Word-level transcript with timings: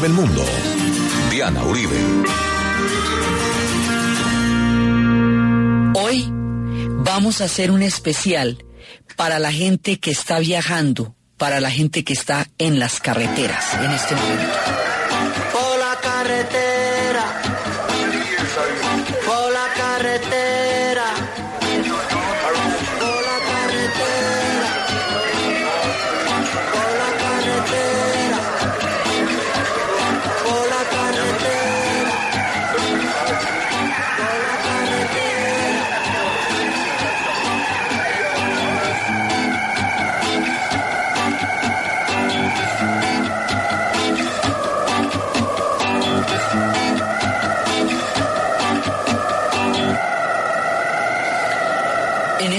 del 0.00 0.12
mundo. 0.12 0.42
Diana 1.30 1.62
Uribe. 1.64 1.96
Hoy 5.94 6.28
vamos 7.04 7.40
a 7.40 7.44
hacer 7.44 7.70
un 7.70 7.82
especial 7.82 8.64
para 9.16 9.38
la 9.38 9.52
gente 9.52 9.98
que 9.98 10.10
está 10.10 10.38
viajando, 10.38 11.14
para 11.36 11.60
la 11.60 11.70
gente 11.70 12.04
que 12.04 12.14
está 12.14 12.46
en 12.58 12.78
las 12.78 13.00
carreteras 13.00 13.74
en 13.74 13.90
este 13.90 14.14
momento. 14.14 14.99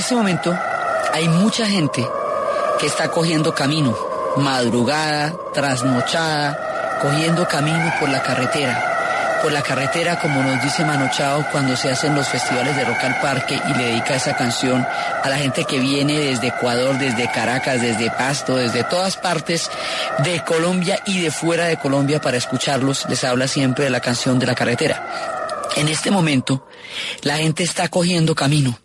Este 0.01 0.15
momento 0.15 0.57
hay 1.13 1.29
mucha 1.29 1.67
gente 1.67 2.03
que 2.79 2.87
está 2.87 3.09
cogiendo 3.09 3.53
camino, 3.53 3.95
madrugada, 4.35 5.31
trasnochada, 5.53 6.97
cogiendo 6.99 7.47
camino 7.47 7.93
por 7.99 8.09
la 8.09 8.23
carretera. 8.23 9.39
Por 9.43 9.51
la 9.51 9.61
carretera, 9.61 10.19
como 10.19 10.41
nos 10.41 10.59
dice 10.63 10.83
Manochao 10.83 11.45
cuando 11.51 11.75
se 11.75 11.91
hacen 11.91 12.15
los 12.15 12.27
festivales 12.27 12.75
de 12.75 12.83
Rock 12.83 13.03
al 13.03 13.19
Parque 13.19 13.61
y 13.69 13.77
le 13.77 13.85
dedica 13.85 14.15
esa 14.15 14.35
canción 14.35 14.83
a 15.23 15.29
la 15.29 15.37
gente 15.37 15.65
que 15.65 15.77
viene 15.77 16.17
desde 16.17 16.47
Ecuador, 16.47 16.97
desde 16.97 17.29
Caracas, 17.29 17.79
desde 17.79 18.09
Pasto, 18.09 18.55
desde 18.55 18.83
todas 18.83 19.17
partes 19.17 19.69
de 20.23 20.43
Colombia 20.43 20.99
y 21.05 21.21
de 21.21 21.29
fuera 21.29 21.65
de 21.65 21.77
Colombia 21.77 22.19
para 22.19 22.37
escucharlos. 22.37 23.05
Les 23.07 23.23
habla 23.23 23.47
siempre 23.47 23.83
de 23.83 23.91
la 23.91 23.99
canción 23.99 24.39
de 24.39 24.47
la 24.47 24.55
carretera. 24.55 25.67
En 25.75 25.87
este 25.87 26.09
momento, 26.09 26.67
la 27.21 27.37
gente 27.37 27.61
está 27.61 27.87
cogiendo 27.87 28.33
camino 28.33 28.80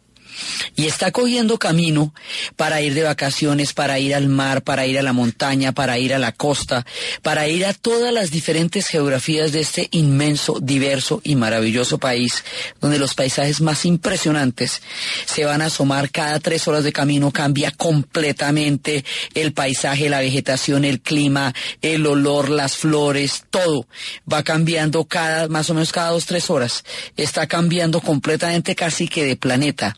y 0.75 0.87
está 0.87 1.11
cogiendo 1.11 1.59
camino 1.59 2.13
para 2.57 2.81
ir 2.81 2.95
de 2.95 3.03
vacaciones, 3.03 3.73
para 3.73 3.99
ir 3.99 4.15
al 4.15 4.29
mar, 4.29 4.63
para 4.63 4.87
ir 4.87 4.99
a 4.99 5.03
la 5.03 5.13
montaña, 5.13 5.73
para 5.73 5.99
ir 5.99 6.15
a 6.15 6.19
la 6.19 6.33
costa, 6.33 6.87
para 7.23 7.49
ir 7.49 7.67
a 7.67 7.75
todas 7.75 8.13
las 8.13 8.31
diferentes 8.31 8.87
geografías 8.87 9.53
de 9.53 9.61
este 9.61 9.89
inmenso, 9.91 10.59
diverso 10.61 11.21
y 11.25 11.37
maravilloso 11.37 11.99
país, 11.99 12.45
donde 12.81 12.99
los 12.99 13.15
paisajes 13.15 13.61
más 13.61 13.85
impresionantes 13.85 14.83
se 15.25 15.45
van 15.45 15.63
a 15.63 15.67
asomar 15.67 16.11
cada 16.11 16.39
tres 16.41 16.67
horas 16.69 16.85
de 16.85 16.93
camino, 16.93 17.31
cambia 17.31 17.71
completamente 17.71 19.05
el 19.35 19.53
paisaje, 19.53 20.09
la 20.09 20.21
vegetación, 20.21 20.85
el 20.85 21.01
clima, 21.01 21.55
el 21.83 22.07
olor, 22.07 22.51
las 22.51 22.77
flores, 22.77 23.45
todo 23.51 23.87
va 24.31 24.43
cambiando 24.43 25.05
cada, 25.05 25.49
más 25.49 25.71
o 25.71 25.75
menos 25.75 25.93
cada 25.93 26.11
dos, 26.11 26.27
tres 26.27 26.51
horas. 26.51 26.85
Está 27.17 27.47
cambiando 27.47 28.01
completamente 28.01 28.75
casi 28.75 29.09
que 29.09 29.25
de 29.25 29.37
planeta 29.37 29.97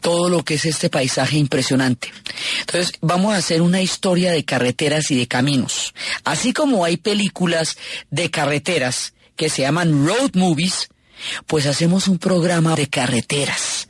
todo 0.00 0.28
lo 0.28 0.44
que 0.44 0.54
es 0.54 0.64
este 0.64 0.90
paisaje 0.90 1.36
impresionante. 1.36 2.12
Entonces, 2.60 2.92
vamos 3.00 3.34
a 3.34 3.38
hacer 3.38 3.62
una 3.62 3.80
historia 3.80 4.32
de 4.32 4.44
carreteras 4.44 5.10
y 5.10 5.16
de 5.16 5.28
caminos. 5.28 5.94
Así 6.24 6.52
como 6.52 6.84
hay 6.84 6.96
películas 6.96 7.76
de 8.10 8.30
carreteras 8.30 9.14
que 9.36 9.48
se 9.48 9.62
llaman 9.62 10.06
road 10.06 10.32
movies, 10.34 10.88
pues 11.46 11.66
hacemos 11.66 12.08
un 12.08 12.18
programa 12.18 12.74
de 12.74 12.88
carreteras. 12.88 13.88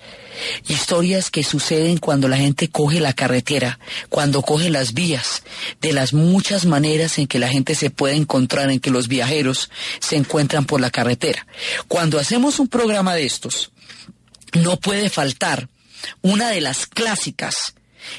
Historias 0.66 1.31
que 1.31 1.44
suceden 1.44 1.99
cuando 1.99 2.27
la 2.27 2.37
gente 2.37 2.69
coge 2.69 3.00
la 3.00 3.12
carretera, 3.12 3.78
cuando 4.09 4.43
coge 4.43 4.71
las 4.71 4.93
vías, 4.93 5.45
de 5.81 5.93
las 5.93 6.12
muchas 6.12 6.66
maneras 6.66 7.19
en 7.19 7.27
que 7.27 7.39
la 7.39 7.49
gente 7.49 7.75
se 7.75 7.91
puede 7.91 8.16
encontrar, 8.16 8.71
en 8.71 8.81
que 8.81 8.91
los 8.91 9.09
viajeros 9.09 9.71
se 10.00 10.16
encuentran 10.16 10.65
por 10.65 10.81
la 10.81 10.91
carretera. 10.91 11.47
Cuando 11.87 12.19
hacemos 12.19 12.59
un 12.59 12.69
programa 12.69 13.15
de 13.15 13.25
estos, 13.25 13.71
no 14.53 14.78
puede 14.78 15.11
faltar 15.11 15.69
una 16.21 16.51
de 16.51 16.61
las 16.61 16.87
clásicas 16.87 17.75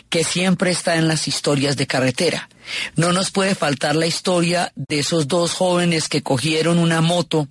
que 0.10 0.24
siempre 0.24 0.72
está 0.72 0.96
en 0.96 1.08
las 1.08 1.28
historias 1.28 1.76
de 1.78 1.88
carretera. 1.88 2.50
No 2.96 3.12
nos 3.12 3.32
puede 3.32 3.56
faltar 3.56 3.96
la 3.96 4.08
historia 4.08 4.72
de 4.76 5.00
esos 5.00 5.28
dos 5.28 5.54
jóvenes 5.54 6.10
que 6.10 6.24
cogieron 6.24 6.80
una 6.80 7.02
moto 7.02 7.48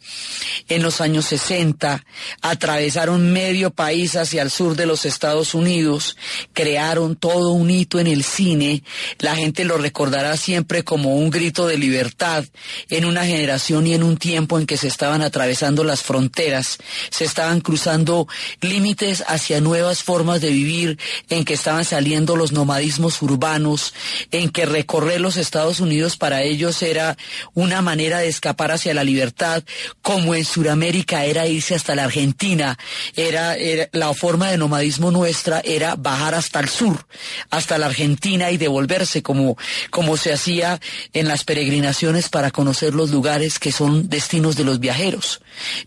en 0.68 0.82
los 0.82 1.00
años 1.00 1.26
60, 1.26 2.04
atravesaron 2.40 3.32
medio 3.32 3.70
país 3.70 4.16
hacia 4.16 4.42
el 4.42 4.50
sur 4.50 4.76
de 4.76 4.86
los 4.86 5.04
Estados 5.04 5.54
Unidos, 5.54 6.16
crearon 6.52 7.16
todo 7.16 7.52
un 7.52 7.70
hito 7.70 7.98
en 7.98 8.06
el 8.06 8.24
cine, 8.24 8.82
la 9.18 9.36
gente 9.36 9.64
lo 9.64 9.78
recordará 9.78 10.36
siempre 10.36 10.84
como 10.84 11.16
un 11.16 11.30
grito 11.30 11.66
de 11.66 11.78
libertad 11.78 12.44
en 12.88 13.04
una 13.04 13.24
generación 13.24 13.86
y 13.86 13.94
en 13.94 14.02
un 14.02 14.16
tiempo 14.16 14.58
en 14.58 14.66
que 14.66 14.76
se 14.76 14.88
estaban 14.88 15.22
atravesando 15.22 15.84
las 15.84 16.02
fronteras, 16.02 16.78
se 17.10 17.24
estaban 17.24 17.60
cruzando 17.60 18.28
límites 18.60 19.24
hacia 19.26 19.60
nuevas 19.60 20.02
formas 20.02 20.40
de 20.40 20.50
vivir, 20.50 20.98
en 21.28 21.44
que 21.44 21.54
estaban 21.54 21.84
saliendo 21.84 22.36
los 22.36 22.52
nomadismos 22.52 23.20
urbanos, 23.22 23.94
en 24.30 24.50
que 24.50 24.66
recorrer 25.02 25.20
los 25.20 25.36
Estados 25.36 25.80
Unidos 25.80 26.16
para 26.16 26.42
ellos 26.42 26.80
era 26.82 27.16
una 27.54 27.82
manera 27.82 28.18
de 28.20 28.28
escapar 28.28 28.70
hacia 28.70 28.94
la 28.94 29.02
libertad, 29.04 29.64
como 30.00 30.34
en 30.34 30.44
Sudamérica 30.44 31.24
era 31.24 31.46
irse 31.46 31.74
hasta 31.74 31.94
la 31.96 32.04
Argentina, 32.04 32.78
era, 33.16 33.56
era- 33.56 33.88
la 33.92 34.14
forma 34.14 34.50
de 34.50 34.58
nomadismo 34.58 35.10
nuestra 35.10 35.60
era 35.64 35.96
bajar 35.96 36.34
hasta 36.36 36.60
el 36.60 36.68
sur, 36.68 37.06
hasta 37.50 37.78
la 37.78 37.86
Argentina 37.86 38.50
y 38.52 38.58
devolverse 38.58 39.22
como, 39.22 39.56
como 39.90 40.16
se 40.16 40.32
hacía 40.32 40.80
en 41.12 41.26
las 41.26 41.42
peregrinaciones 41.44 42.28
para 42.28 42.50
conocer 42.52 42.94
los 42.94 43.10
lugares 43.10 43.58
que 43.58 43.72
son 43.72 44.08
destinos 44.08 44.54
de 44.56 44.64
los 44.64 44.78
viajeros. 44.78 45.40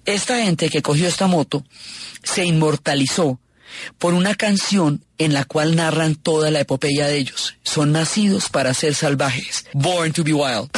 Esta 0.05 0.41
gente 0.43 0.69
que 0.69 0.81
cogió 0.81 1.07
esta 1.07 1.27
moto 1.27 1.63
se 2.23 2.43
inmortalizó 2.45 3.39
por 3.97 4.13
una 4.13 4.35
canción 4.35 5.01
en 5.17 5.33
la 5.33 5.45
cual 5.45 5.75
narran 5.75 6.15
toda 6.15 6.51
la 6.51 6.61
epopeya 6.61 7.07
de 7.07 7.17
ellos. 7.17 7.55
Son 7.63 7.91
nacidos 7.91 8.49
para 8.49 8.73
ser 8.73 8.95
salvajes. 8.95 9.65
Born 9.73 10.11
to 10.13 10.23
be 10.23 10.33
wild. 10.33 10.69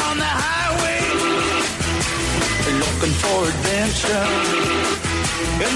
On 0.00 0.16
the 0.16 0.24
highway. 0.24 1.00
Looking 2.78 3.14
for. 3.20 4.57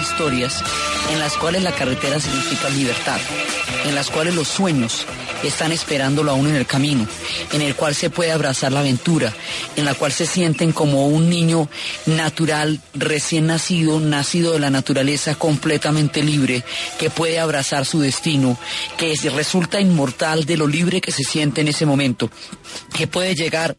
historias 0.00 0.62
en 1.10 1.18
las 1.18 1.36
cuales 1.36 1.62
la 1.62 1.72
carretera 1.72 2.18
significa 2.20 2.68
libertad, 2.70 3.20
en 3.84 3.94
las 3.94 4.10
cuales 4.10 4.34
los 4.34 4.48
sueños 4.48 5.06
están 5.42 5.72
esperándolo 5.72 6.30
a 6.30 6.34
uno 6.34 6.48
en 6.50 6.56
el 6.56 6.66
camino, 6.66 7.06
en 7.52 7.62
el 7.62 7.74
cual 7.74 7.94
se 7.94 8.10
puede 8.10 8.32
abrazar 8.32 8.72
la 8.72 8.80
aventura, 8.80 9.32
en 9.76 9.84
la 9.84 9.94
cual 9.94 10.12
se 10.12 10.26
sienten 10.26 10.72
como 10.72 11.06
un 11.06 11.30
niño 11.30 11.68
natural, 12.06 12.80
recién 12.94 13.46
nacido, 13.46 14.00
nacido 14.00 14.52
de 14.52 14.58
la 14.60 14.70
naturaleza, 14.70 15.34
completamente 15.34 16.22
libre, 16.22 16.62
que 16.98 17.10
puede 17.10 17.38
abrazar 17.40 17.86
su 17.86 18.00
destino, 18.00 18.58
que 18.96 19.12
es- 19.12 19.32
resulta 19.32 19.80
inmortal 19.80 20.44
de 20.44 20.56
lo 20.56 20.66
libre 20.66 21.00
que 21.00 21.12
se 21.12 21.24
siente 21.24 21.60
en 21.60 21.68
ese 21.68 21.86
momento, 21.86 22.30
que 22.96 23.06
puede 23.06 23.34
llegar 23.34 23.76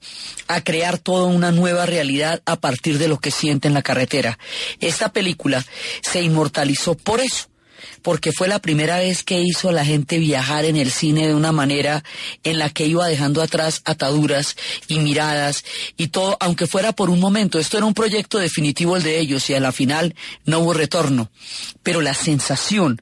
a 0.48 0.62
crear 0.62 0.98
toda 0.98 1.26
una 1.28 1.52
nueva 1.52 1.86
realidad 1.86 2.42
a 2.46 2.56
partir 2.58 2.98
de 2.98 3.08
lo 3.08 3.20
que 3.20 3.32
siente 3.32 3.68
en 3.68 3.74
la 3.74 3.82
carretera. 3.82 4.38
Esta 4.80 5.12
película 5.14 5.64
se 6.02 6.22
inmortalizó 6.22 6.96
por 6.96 7.20
eso 7.22 7.51
porque 8.02 8.32
fue 8.32 8.48
la 8.48 8.60
primera 8.60 8.98
vez 8.98 9.24
que 9.24 9.42
hizo 9.42 9.70
a 9.70 9.74
la 9.74 9.86
gente 9.86 10.20
viajar 10.20 10.66
en 10.66 10.76
el 10.76 10.92
cine 10.92 11.28
de 11.28 11.36
una 11.36 11.52
manera 11.52 12.04
en 12.44 12.60
la 12.60 12.70
que 12.70 12.86
iba 12.86 13.08
dejando 13.08 13.42
atrás 13.42 13.82
ataduras 13.86 14.56
y 14.88 15.00
miradas 15.00 15.64
y 15.98 16.08
todo, 16.08 16.38
aunque 16.40 16.68
fuera 16.68 16.92
por 16.92 17.10
un 17.10 17.20
momento. 17.20 17.60
Esto 17.60 17.78
era 17.78 17.86
un 17.86 17.94
proyecto 17.94 18.40
definitivo 18.40 18.98
el 18.98 19.04
de 19.04 19.20
ellos 19.20 19.50
y 19.50 19.54
a 19.54 19.60
la 19.60 19.72
final 19.72 20.16
no 20.46 20.60
hubo 20.60 20.74
retorno. 20.74 21.30
Pero 21.84 22.02
la 22.02 22.14
sensación 22.14 23.02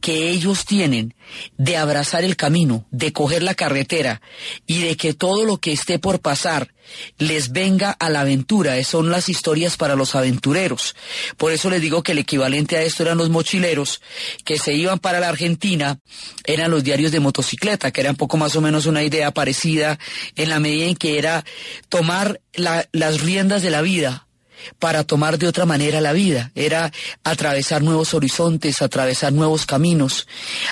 que 0.00 0.30
ellos 0.30 0.64
tienen 0.64 1.14
de 1.56 1.76
abrazar 1.76 2.24
el 2.24 2.36
camino, 2.36 2.86
de 2.90 3.12
coger 3.12 3.42
la 3.42 3.54
carretera 3.54 4.20
y 4.66 4.82
de 4.82 4.96
que 4.96 5.14
todo 5.14 5.44
lo 5.44 5.58
que 5.58 5.72
esté 5.72 5.98
por 5.98 6.20
pasar 6.20 6.72
les 7.18 7.52
venga 7.52 7.90
a 7.90 8.10
la 8.10 8.20
aventura. 8.20 8.82
Son 8.84 9.10
las 9.10 9.28
historias 9.28 9.76
para 9.76 9.96
los 9.96 10.14
aventureros. 10.14 10.94
Por 11.36 11.52
eso 11.52 11.70
les 11.70 11.80
digo 11.80 12.02
que 12.02 12.12
el 12.12 12.18
equivalente 12.18 12.76
a 12.76 12.82
esto 12.82 13.02
eran 13.02 13.18
los 13.18 13.30
mochileros 13.30 14.02
que 14.44 14.58
se 14.58 14.74
iban 14.74 14.98
para 14.98 15.20
la 15.20 15.28
Argentina, 15.28 15.98
eran 16.44 16.70
los 16.70 16.84
diarios 16.84 17.10
de 17.12 17.20
motocicleta, 17.20 17.90
que 17.90 18.02
era 18.02 18.10
un 18.10 18.16
poco 18.16 18.36
más 18.36 18.54
o 18.56 18.60
menos 18.60 18.86
una 18.86 19.02
idea 19.02 19.30
parecida 19.30 19.98
en 20.36 20.50
la 20.50 20.60
medida 20.60 20.84
en 20.86 20.96
que 20.96 21.18
era 21.18 21.44
tomar 21.88 22.40
la- 22.52 22.86
las 22.92 23.22
riendas 23.22 23.62
de 23.62 23.70
la 23.70 23.80
vida 23.80 24.28
para 24.78 25.04
tomar 25.04 25.38
de 25.38 25.48
otra 25.48 25.66
manera 25.66 26.00
la 26.00 26.12
vida, 26.12 26.50
era 26.54 26.92
atravesar 27.22 27.82
nuevos 27.82 28.14
horizontes, 28.14 28.82
atravesar 28.82 29.32
nuevos 29.32 29.66
caminos. 29.66 30.26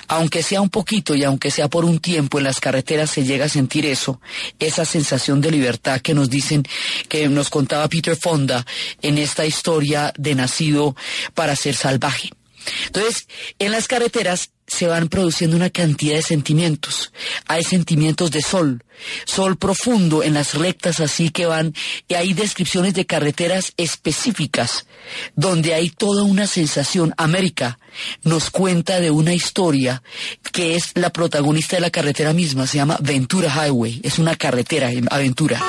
Aunque 0.08 0.42
sea 0.42 0.60
un 0.60 0.70
poquito 0.70 1.14
y 1.14 1.24
aunque 1.24 1.50
sea 1.50 1.68
por 1.68 1.84
un 1.84 1.98
tiempo 1.98 2.38
en 2.38 2.44
las 2.44 2.60
carreteras 2.60 3.10
se 3.10 3.24
llega 3.24 3.46
a 3.46 3.48
sentir 3.48 3.86
eso, 3.86 4.20
esa 4.58 4.84
sensación 4.84 5.40
de 5.40 5.50
libertad 5.50 6.00
que 6.00 6.14
nos 6.14 6.30
dicen, 6.30 6.64
que 7.08 7.28
nos 7.28 7.50
contaba 7.50 7.88
Peter 7.88 8.16
Fonda 8.16 8.64
en 9.02 9.18
esta 9.18 9.44
historia 9.44 10.12
de 10.16 10.34
nacido 10.34 10.96
para 11.34 11.56
ser 11.56 11.74
salvaje. 11.74 12.30
Entonces, 12.86 13.26
en 13.58 13.72
las 13.72 13.88
carreteras 13.88 14.51
se 14.72 14.86
van 14.86 15.08
produciendo 15.08 15.56
una 15.56 15.68
cantidad 15.68 16.16
de 16.16 16.22
sentimientos. 16.22 17.12
Hay 17.46 17.62
sentimientos 17.62 18.30
de 18.30 18.40
sol, 18.40 18.82
sol 19.26 19.56
profundo 19.56 20.22
en 20.22 20.32
las 20.32 20.54
rectas 20.54 21.00
así 21.00 21.28
que 21.28 21.44
van, 21.44 21.74
y 22.08 22.14
hay 22.14 22.32
descripciones 22.32 22.94
de 22.94 23.04
carreteras 23.04 23.74
específicas, 23.76 24.86
donde 25.36 25.74
hay 25.74 25.90
toda 25.90 26.22
una 26.22 26.46
sensación. 26.46 27.12
América 27.18 27.78
nos 28.22 28.48
cuenta 28.50 28.98
de 29.00 29.10
una 29.10 29.34
historia 29.34 30.02
que 30.52 30.74
es 30.74 30.92
la 30.94 31.10
protagonista 31.10 31.76
de 31.76 31.82
la 31.82 31.90
carretera 31.90 32.32
misma, 32.32 32.66
se 32.66 32.78
llama 32.78 32.96
Ventura 33.00 33.52
Highway, 33.52 34.00
es 34.02 34.18
una 34.18 34.36
carretera, 34.36 34.90
aventura. 35.10 35.60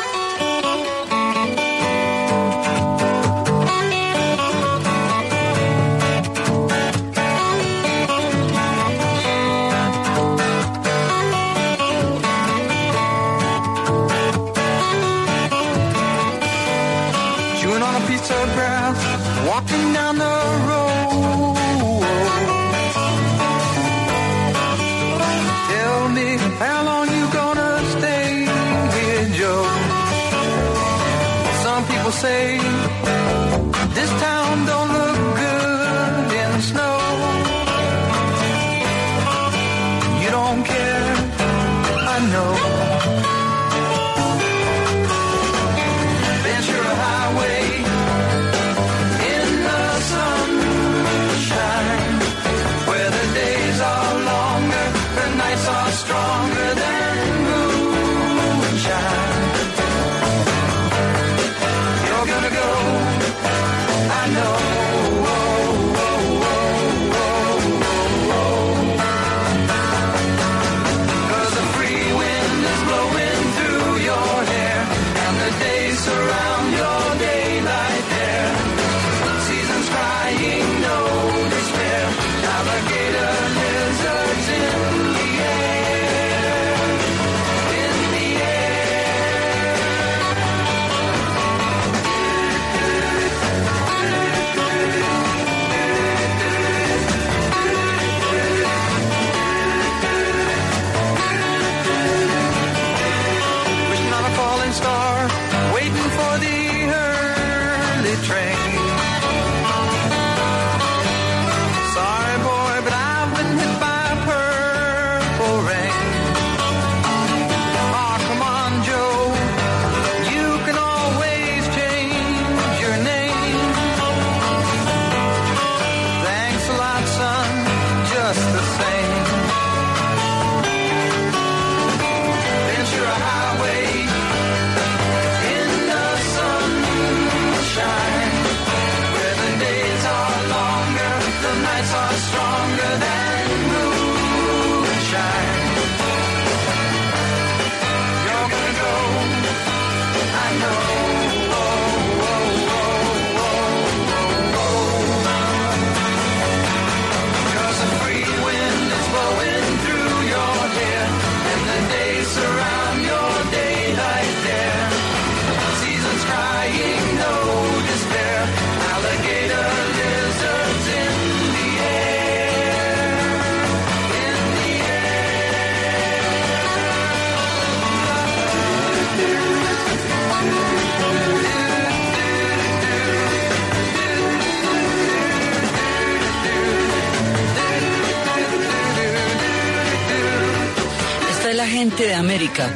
De 191.90 192.13
América 192.13 192.70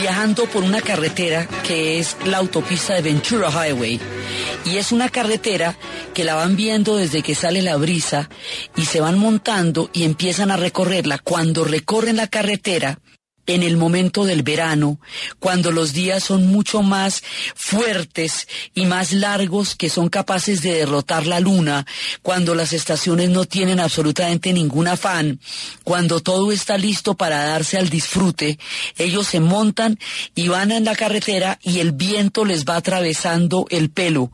viajando 0.00 0.46
por 0.46 0.64
una 0.64 0.80
carretera 0.80 1.46
que 1.62 2.00
es 2.00 2.16
la 2.26 2.38
autopista 2.38 2.94
de 2.94 3.02
Ventura 3.02 3.48
Highway. 3.48 4.00
Y 4.64 4.76
es 4.76 4.90
una 4.90 5.08
carretera 5.08 5.76
que 6.14 6.24
la 6.24 6.34
van 6.34 6.56
viendo 6.56 6.96
desde 6.96 7.22
que 7.22 7.36
sale 7.36 7.62
la 7.62 7.76
brisa 7.76 8.28
y 8.76 8.86
se 8.86 9.00
van 9.00 9.18
montando 9.18 9.88
y 9.92 10.02
empiezan 10.02 10.50
a 10.50 10.56
recorrerla. 10.56 11.18
Cuando 11.18 11.62
recorren 11.64 12.16
la 12.16 12.26
carretera, 12.26 12.98
en 13.54 13.62
el 13.62 13.76
momento 13.76 14.24
del 14.24 14.42
verano, 14.42 15.00
cuando 15.38 15.72
los 15.72 15.92
días 15.92 16.24
son 16.24 16.46
mucho 16.46 16.82
más 16.82 17.22
fuertes 17.54 18.48
y 18.74 18.86
más 18.86 19.12
largos 19.12 19.74
que 19.74 19.90
son 19.90 20.08
capaces 20.08 20.62
de 20.62 20.74
derrotar 20.74 21.26
la 21.26 21.40
luna, 21.40 21.86
cuando 22.22 22.54
las 22.54 22.72
estaciones 22.72 23.30
no 23.30 23.44
tienen 23.44 23.80
absolutamente 23.80 24.52
ningún 24.52 24.88
afán, 24.88 25.40
cuando 25.84 26.20
todo 26.20 26.52
está 26.52 26.78
listo 26.78 27.14
para 27.14 27.44
darse 27.44 27.78
al 27.78 27.88
disfrute, 27.88 28.58
ellos 28.96 29.26
se 29.26 29.40
montan 29.40 29.98
y 30.34 30.48
van 30.48 30.70
en 30.70 30.84
la 30.84 30.94
carretera 30.94 31.58
y 31.62 31.80
el 31.80 31.92
viento 31.92 32.44
les 32.44 32.64
va 32.64 32.76
atravesando 32.76 33.66
el 33.70 33.90
pelo 33.90 34.30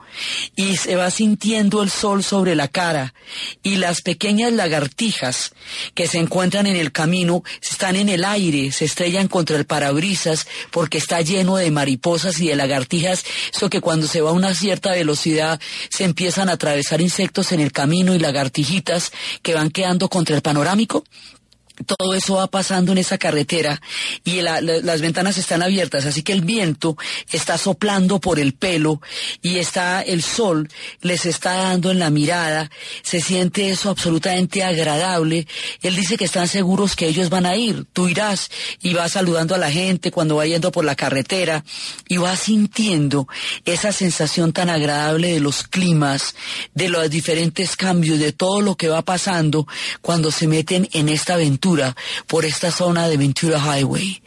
y 0.55 0.77
se 0.77 0.97
va 0.97 1.11
sintiendo 1.11 1.83
el 1.83 1.91
sol 1.91 2.23
sobre 2.23 2.55
la 2.55 2.69
cara 2.69 3.15
y 3.63 3.77
las 3.77 4.03
pequeñas 4.03 4.53
lagartijas 4.53 5.53
que 5.95 6.07
se 6.07 6.19
encuentran 6.19 6.67
en 6.67 6.77
el 6.77 6.93
camino 6.93 7.43
están 7.63 7.97
en 7.97 8.09
el 8.09 8.25
aire, 8.25 8.73
se 8.73 8.85
estrellan 9.07 9.29
contra 9.29 9.57
el 9.57 9.67
parabrisas 9.67 10.49
porque 10.73 10.99
está 10.99 11.21
lleno 11.21 11.57
de 11.57 11.71
mariposas 11.71 12.41
y 12.41 12.49
de 12.49 12.57
lagartijas, 12.57 13.25
eso 13.55 13.71
que 13.71 13.81
cuando 13.81 14.09
se 14.09 14.21
va 14.21 14.31
a 14.31 14.33
una 14.33 14.53
cierta 14.53 14.91
velocidad 14.91 15.61
se 15.91 16.03
empiezan 16.03 16.49
a 16.49 16.55
atravesar 16.55 17.01
insectos 17.01 17.53
en 17.53 17.61
el 17.61 17.71
camino 17.71 18.17
y 18.17 18.19
lagartijitas 18.19 19.13
que 19.43 19.55
van 19.55 19.71
quedando 19.71 20.09
contra 20.09 20.35
el 20.35 20.43
panorámico 20.43 21.05
todo 21.85 22.15
eso 22.15 22.35
va 22.35 22.47
pasando 22.47 22.93
en 22.93 22.99
esa 22.99 23.19
carretera 23.19 23.81
y 24.25 24.41
la, 24.41 24.61
la, 24.61 24.79
las 24.79 25.01
ventanas 25.01 25.39
están 25.39 25.63
abiertas, 25.63 26.07
así 26.07 26.23
que 26.23 26.33
el 26.33 26.43
viento 26.43 26.97
está 27.31 27.59
soplando 27.59 28.21
por 28.21 28.39
el 28.39 28.55
pelo 28.55 29.01
y 29.43 29.59
está 29.59 30.03
el 30.03 30.23
sol 30.23 30.69
les 31.01 31.27
está 31.27 31.55
dando 31.55 31.91
en 31.91 31.99
la 31.99 32.11
mirada, 32.11 32.71
se 33.03 33.21
siente 33.21 33.71
eso 33.71 33.91
absolutamente 33.91 34.63
agradable. 34.65 35.47
Él 35.83 35.97
dice 35.97 36.17
que 36.17 36.25
están 36.25 36.49
seguros 36.49 36.97
que 36.97 37.07
ellos 37.07 37.31
van 37.31 37.47
a 37.47 37.57
ir, 37.57 37.85
tú 37.93 38.09
irás 38.09 38.51
y 38.81 38.95
vas 38.95 39.13
saludando 39.13 39.55
a 39.55 39.59
la 39.59 39.71
gente 39.71 40.11
cuando 40.11 40.37
va 40.37 40.47
yendo 40.47 40.73
por 40.73 40.85
la 40.85 40.95
carretera 40.95 41.65
y 42.09 42.17
vas 42.17 42.41
sintiendo 42.41 43.29
esa 43.65 43.93
sensación 43.93 44.53
tan 44.53 44.71
agradable 44.71 45.33
de 45.33 45.41
los 45.41 45.63
climas, 45.65 46.35
de 46.75 46.89
los 46.89 47.09
diferentes 47.11 47.77
cambios, 47.77 48.19
de 48.19 48.33
todo 48.33 48.61
lo 48.61 48.77
que 48.77 48.89
va 48.89 49.03
pasando 49.03 49.67
cuando 50.01 50.31
se 50.31 50.47
meten 50.47 50.89
en 50.93 51.09
esta 51.09 51.35
aventura 51.35 51.66
por 52.27 52.45
esta 52.45 52.71
zona 52.71 53.09
de 53.09 53.17
Ventura 53.17 53.59
Highway. 53.59 54.23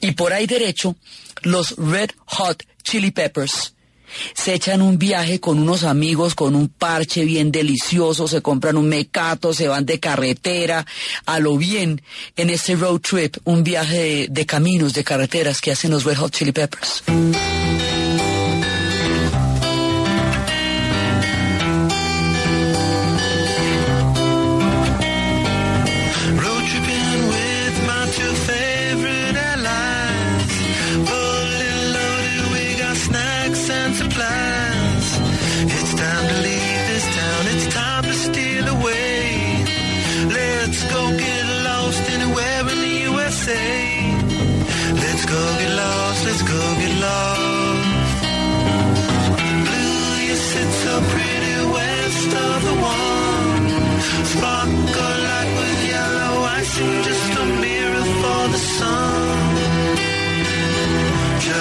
Y 0.00 0.12
por 0.12 0.32
ahí 0.32 0.46
derecho, 0.46 0.96
los 1.42 1.76
Red 1.76 2.10
Hot 2.26 2.64
Chili 2.82 3.10
Peppers 3.10 3.74
se 4.34 4.54
echan 4.54 4.82
un 4.82 4.98
viaje 4.98 5.38
con 5.38 5.58
unos 5.58 5.84
amigos, 5.84 6.34
con 6.34 6.56
un 6.56 6.68
parche 6.68 7.24
bien 7.24 7.52
delicioso, 7.52 8.26
se 8.26 8.42
compran 8.42 8.76
un 8.76 8.88
mecato, 8.88 9.54
se 9.54 9.68
van 9.68 9.86
de 9.86 10.00
carretera, 10.00 10.84
a 11.26 11.38
lo 11.38 11.56
bien 11.56 12.02
en 12.36 12.50
este 12.50 12.74
road 12.74 13.00
trip, 13.00 13.36
un 13.44 13.62
viaje 13.62 13.98
de, 13.98 14.28
de 14.28 14.46
caminos, 14.46 14.94
de 14.94 15.04
carreteras 15.04 15.60
que 15.60 15.72
hacen 15.72 15.90
los 15.92 16.04
Red 16.04 16.16
Hot 16.16 16.32
Chili 16.32 16.52
Peppers. 16.52 17.04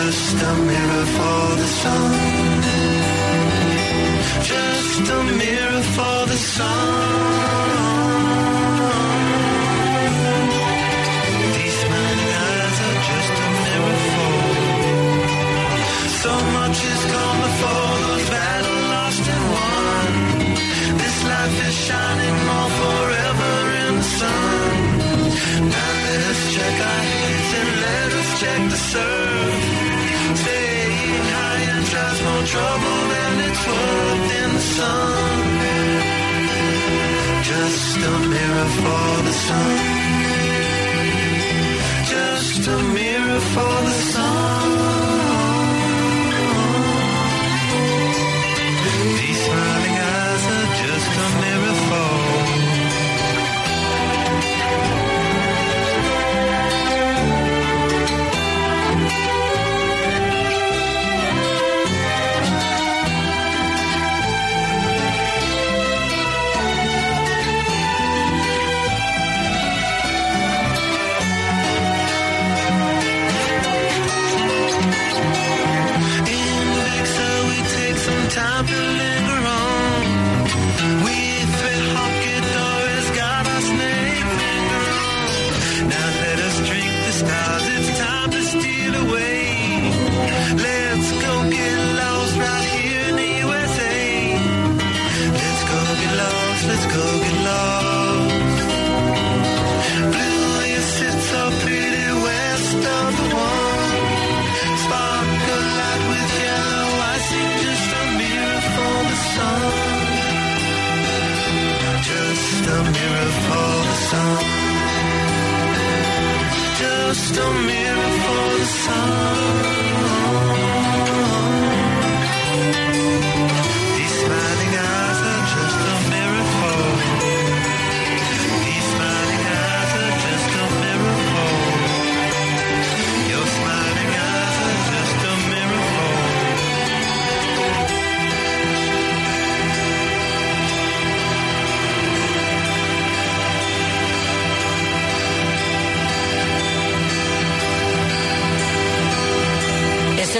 Just 0.09 0.41
a 0.41 0.53
mirror 0.69 1.05
for 1.17 1.55
the 1.61 1.67
sun. 1.81 2.11
Just 4.41 5.05
a 5.17 5.19
mirror 5.37 5.83
for 5.95 6.19
the 6.31 6.39
sun. 6.55 6.89
These 11.53 11.77
smiling 11.83 12.31
eyes 12.47 12.77
are 12.87 12.99
just 13.09 13.33
a 13.45 13.49
mirror 13.61 13.99
for. 14.09 14.37
So 16.23 16.33
much 16.57 16.77
has 16.89 17.03
come 17.13 17.37
before 17.45 17.93
those 18.05 18.27
battle 18.33 18.81
lost 18.93 19.25
and 19.35 19.45
won. 19.53 20.11
This 21.01 21.17
life 21.31 21.57
is 21.67 21.75
shining 21.85 22.37
more 22.49 22.71
forever 22.81 23.53
in 23.85 23.93
the 24.01 24.07
sun. 24.17 24.73
Now 25.69 25.91
let 26.05 26.21
us 26.33 26.41
check 26.55 26.75
our 26.91 27.01
heads 27.13 27.51
and 27.59 27.69
let 27.85 28.09
us 28.19 28.29
check 28.41 28.61
the 28.73 28.79
surf. 28.91 29.28
Trouble 32.45 32.99
than 33.13 33.33
it's 33.47 33.63
worth 33.67 34.31
in 34.41 34.49
the 34.57 34.65
sun. 34.77 35.39
Just 37.51 37.97
a 37.97 38.15
mirror 38.33 38.69
for 38.81 39.09
the 39.27 39.35
sun. 39.47 39.77
Just 42.15 42.67
a 42.67 42.77
mirror 42.97 43.39
for 43.53 43.75
the 43.87 43.97
sun. 44.13 44.28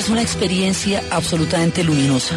Es 0.10 0.14
una 0.14 0.24
experiencia 0.24 1.04
absolutamente 1.12 1.84
luminosa. 1.84 2.36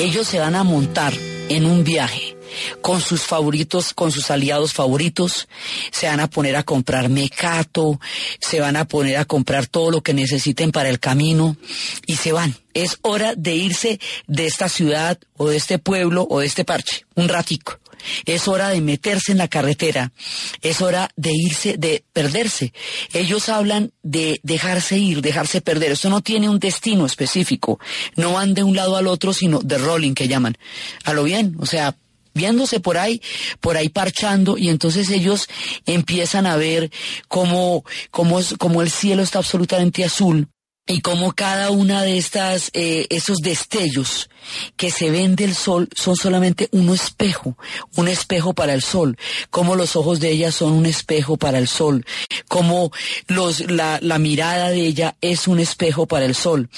Ellos 0.00 0.26
se 0.26 0.38
van 0.38 0.54
a 0.54 0.64
montar 0.64 1.12
en 1.50 1.66
un 1.66 1.84
viaje 1.84 2.38
con 2.80 3.02
sus 3.02 3.20
favoritos, 3.20 3.92
con 3.92 4.10
sus 4.10 4.30
aliados 4.30 4.72
favoritos, 4.72 5.46
se 5.90 6.06
van 6.06 6.20
a 6.20 6.30
poner 6.30 6.56
a 6.56 6.62
comprar 6.62 7.10
mecato, 7.10 8.00
se 8.40 8.60
van 8.60 8.76
a 8.76 8.86
poner 8.86 9.18
a 9.18 9.26
comprar 9.26 9.66
todo 9.66 9.90
lo 9.90 10.00
que 10.00 10.14
necesiten 10.14 10.72
para 10.72 10.88
el 10.88 11.00
camino 11.00 11.58
y 12.06 12.16
se 12.16 12.32
van. 12.32 12.56
Es 12.72 12.96
hora 13.02 13.34
de 13.36 13.56
irse 13.56 14.00
de 14.26 14.46
esta 14.46 14.70
ciudad 14.70 15.18
o 15.36 15.50
de 15.50 15.58
este 15.58 15.78
pueblo 15.78 16.26
o 16.30 16.40
de 16.40 16.46
este 16.46 16.64
parche, 16.64 17.04
un 17.14 17.28
ratico. 17.28 17.81
Es 18.24 18.48
hora 18.48 18.68
de 18.68 18.80
meterse 18.80 19.32
en 19.32 19.38
la 19.38 19.48
carretera. 19.48 20.12
Es 20.60 20.80
hora 20.80 21.08
de 21.16 21.32
irse, 21.32 21.76
de 21.76 22.04
perderse. 22.12 22.72
Ellos 23.12 23.48
hablan 23.48 23.92
de 24.02 24.40
dejarse 24.42 24.98
ir, 24.98 25.22
dejarse 25.22 25.60
perder. 25.60 25.92
Esto 25.92 26.10
no 26.10 26.20
tiene 26.20 26.48
un 26.48 26.58
destino 26.58 27.06
específico. 27.06 27.78
No 28.16 28.32
van 28.32 28.54
de 28.54 28.62
un 28.62 28.76
lado 28.76 28.96
al 28.96 29.06
otro, 29.06 29.32
sino 29.32 29.60
de 29.60 29.78
rolling 29.78 30.14
que 30.14 30.28
llaman. 30.28 30.56
A 31.04 31.12
lo 31.12 31.24
bien, 31.24 31.56
o 31.58 31.66
sea, 31.66 31.94
viéndose 32.34 32.80
por 32.80 32.98
ahí, 32.98 33.20
por 33.60 33.76
ahí 33.76 33.88
parchando, 33.88 34.56
y 34.56 34.68
entonces 34.68 35.10
ellos 35.10 35.48
empiezan 35.86 36.46
a 36.46 36.56
ver 36.56 36.90
cómo, 37.28 37.84
cómo, 38.10 38.40
cómo 38.58 38.82
el 38.82 38.90
cielo 38.90 39.22
está 39.22 39.38
absolutamente 39.38 40.04
azul. 40.04 40.48
Y 40.84 41.00
cómo 41.00 41.32
cada 41.32 41.70
una 41.70 42.02
de 42.02 42.18
estas, 42.18 42.70
eh, 42.74 43.06
esos 43.10 43.38
destellos 43.38 44.28
que 44.76 44.90
se 44.90 45.10
ven 45.10 45.36
del 45.36 45.54
sol 45.54 45.88
son 45.94 46.16
solamente 46.16 46.68
un 46.72 46.92
espejo, 46.92 47.56
un 47.94 48.08
espejo 48.08 48.52
para 48.52 48.74
el 48.74 48.82
sol. 48.82 49.16
Cómo 49.50 49.76
los 49.76 49.94
ojos 49.94 50.18
de 50.18 50.30
ella 50.30 50.50
son 50.50 50.72
un 50.72 50.86
espejo 50.86 51.36
para 51.36 51.58
el 51.58 51.68
sol. 51.68 52.04
Cómo 52.48 52.90
los, 53.28 53.60
la, 53.70 54.00
la 54.02 54.18
mirada 54.18 54.70
de 54.70 54.80
ella 54.80 55.14
es 55.20 55.46
un 55.46 55.60
espejo 55.60 56.06
para 56.06 56.24
el 56.24 56.34
sol. 56.34 56.68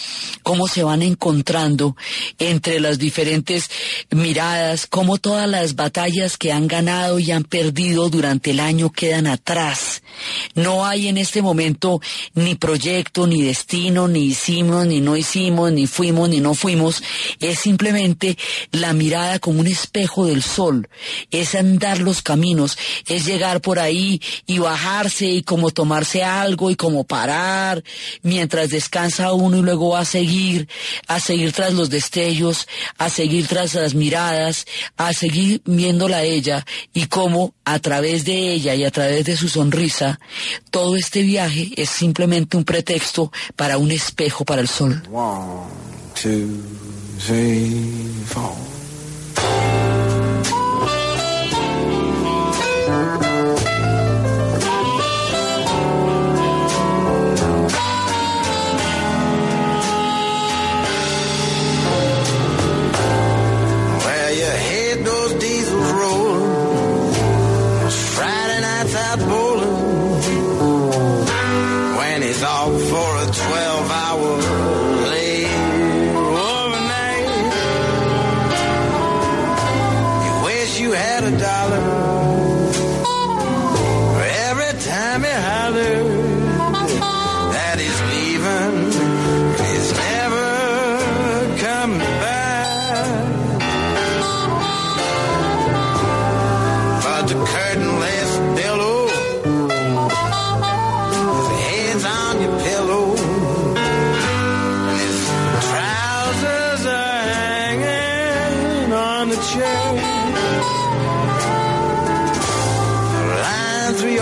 Cómo 0.43 0.69
se 0.69 0.83
van 0.83 1.01
encontrando 1.01 1.97
entre 2.39 2.81
las 2.81 2.99
diferentes 2.99 3.71
miradas. 4.11 4.87
Cómo 4.87 5.17
todas 5.17 5.49
las 5.49 5.77
batallas 5.77 6.37
que 6.37 6.53
han 6.53 6.69
ganado 6.69 7.19
y 7.19 7.31
han 7.31 7.45
perdido 7.45 8.11
durante 8.11 8.51
el 8.51 8.61
año 8.61 8.91
quedan 8.91 9.27
atrás. 9.27 10.03
No 10.55 10.85
hay 10.85 11.09
en 11.09 11.17
este 11.17 11.41
momento 11.41 12.03
ni 12.35 12.55
proyecto, 12.55 13.27
ni 13.27 13.41
destino, 13.41 13.94
ni 13.95 14.27
hicimos, 14.27 14.87
ni 14.87 15.01
no 15.01 15.17
hicimos, 15.17 15.73
ni 15.73 15.87
fuimos, 15.87 16.29
ni 16.29 16.41
no 16.41 16.55
fuimos. 16.55 17.03
Es 17.41 17.61
simplemente 17.61 18.37
la 18.73 18.93
mirada 18.93 19.39
como 19.39 19.61
un 19.61 19.67
espejo 19.67 20.27
del 20.27 20.43
sol. 20.43 20.89
Es 21.31 21.55
andar 21.55 22.01
los 22.01 22.23
caminos, 22.23 22.77
es 23.07 23.25
llegar 23.25 23.61
por 23.61 23.79
ahí 23.79 24.21
y 24.47 24.59
bajarse 24.59 25.27
y 25.27 25.43
como 25.43 25.71
tomarse 25.71 26.23
algo 26.23 26.71
y 26.71 26.77
como 26.77 27.05
parar 27.05 27.83
mientras 28.23 28.71
descansa 28.71 29.33
uno 29.33 29.59
y 29.59 29.63
luego 29.63 29.91
va 29.91 30.01
a 30.01 30.05
seguir, 30.05 30.69
a 31.07 31.21
seguir 31.21 31.53
tras 31.53 31.73
los 31.73 31.91
destellos, 31.91 32.67
a 32.99 33.09
seguir 33.09 33.47
tras 33.47 33.75
las 33.75 33.95
miradas, 33.95 34.67
a 34.97 35.13
seguir 35.13 35.63
viéndola 35.65 36.25
ella 36.25 36.65
y 36.93 37.07
cómo 37.07 37.55
a 37.65 37.79
través 37.79 38.25
de 38.25 38.53
ella 38.53 38.75
y 38.75 38.85
a 38.85 38.91
través 38.91 39.25
de 39.25 39.37
su 39.37 39.49
sonrisa, 39.49 40.21
todo 40.71 40.97
este 40.97 41.23
viaje 41.23 41.71
es 41.77 41.91
simplemente 41.91 42.57
un 42.57 42.65
pretexto 42.65 43.33
para 43.57 43.79
un 43.79 43.84
espejo 43.93 44.45
para 44.45 44.61
el 44.61 44.69
sol. 44.69 45.03
One, 45.11 45.63
two, 46.15 46.49
three, 47.19 48.25
four. 48.27 48.74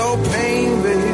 Your 0.03 0.17
pain, 0.33 0.83
baby, 0.83 1.12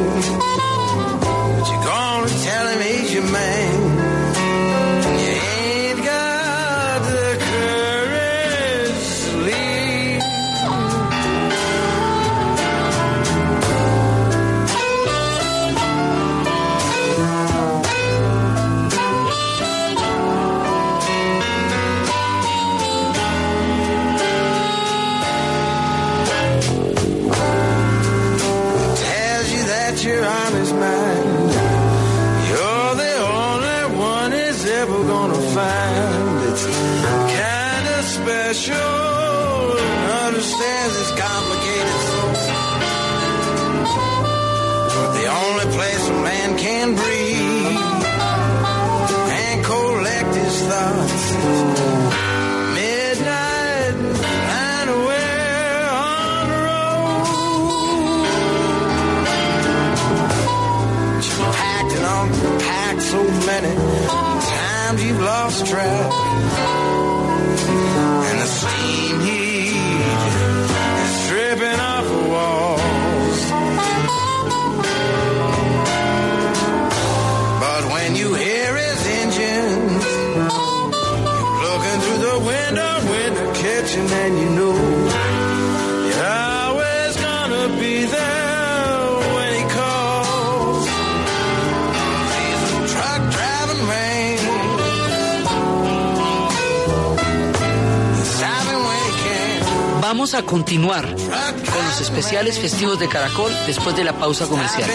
Vamos 100.09 100.33
a 100.33 100.41
continuar 100.41 101.05
con 101.05 101.85
los 101.85 102.01
especiales 102.01 102.57
festivos 102.57 102.99
de 102.99 103.07
Caracol 103.07 103.51
después 103.67 103.95
de 103.95 104.03
la 104.03 104.13
pausa 104.13 104.47
comercial. 104.47 104.89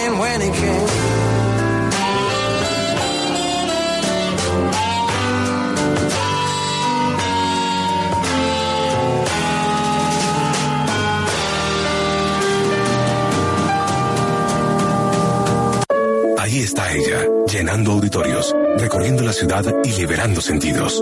Ahí 16.37 16.59
está 16.59 16.91
ella, 16.91 17.25
llenando 17.47 17.93
auditorios, 17.93 18.53
recorriendo 18.75 19.23
la 19.23 19.31
ciudad 19.31 19.63
y 19.85 19.93
liberando 19.93 20.41
sentidos. 20.41 21.01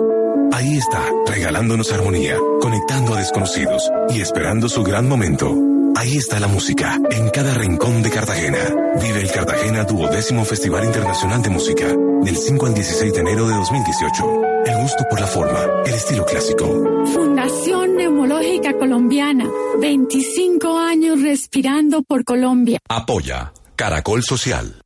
Ahí 0.54 0.78
está, 0.78 1.04
regalándonos 1.26 1.92
armonía, 1.92 2.38
conectando 2.62 3.16
a 3.16 3.18
desconocidos 3.18 3.90
y 4.12 4.22
esperando 4.22 4.70
su 4.70 4.84
gran 4.84 5.10
momento. 5.10 5.52
Ahí 5.96 6.16
está 6.18 6.40
la 6.40 6.48
música, 6.48 7.00
en 7.10 7.32
cada 7.32 7.56
rincón 7.56 8.04
de 8.04 8.12
Cartagena. 8.12 8.60
Vive 9.02 9.22
el 9.22 9.32
Cartagena 9.32 9.84
Duodécimo 9.84 10.46
Festival 10.46 10.86
Internacional 10.86 11.42
de 11.42 11.50
Música, 11.50 11.88
del 11.88 12.38
5 12.38 12.68
al 12.68 12.74
16 12.76 13.14
de 13.14 13.20
enero 13.20 13.48
de 13.48 13.56
2018. 13.56 14.42
El 14.68 14.82
gusto 14.84 15.04
por 15.10 15.20
la 15.20 15.26
forma, 15.26 15.60
el 15.88 15.94
estilo 15.96 16.24
clásico. 16.24 16.68
Fundación 17.12 17.96
Neumológica 17.96 18.78
Colombiana, 18.78 19.50
25 19.82 20.78
años 20.78 21.20
respirando 21.24 22.04
por 22.04 22.24
Colombia. 22.24 22.78
Apoya 22.88 23.54
Caracol 23.76 24.22
Social. 24.22 24.84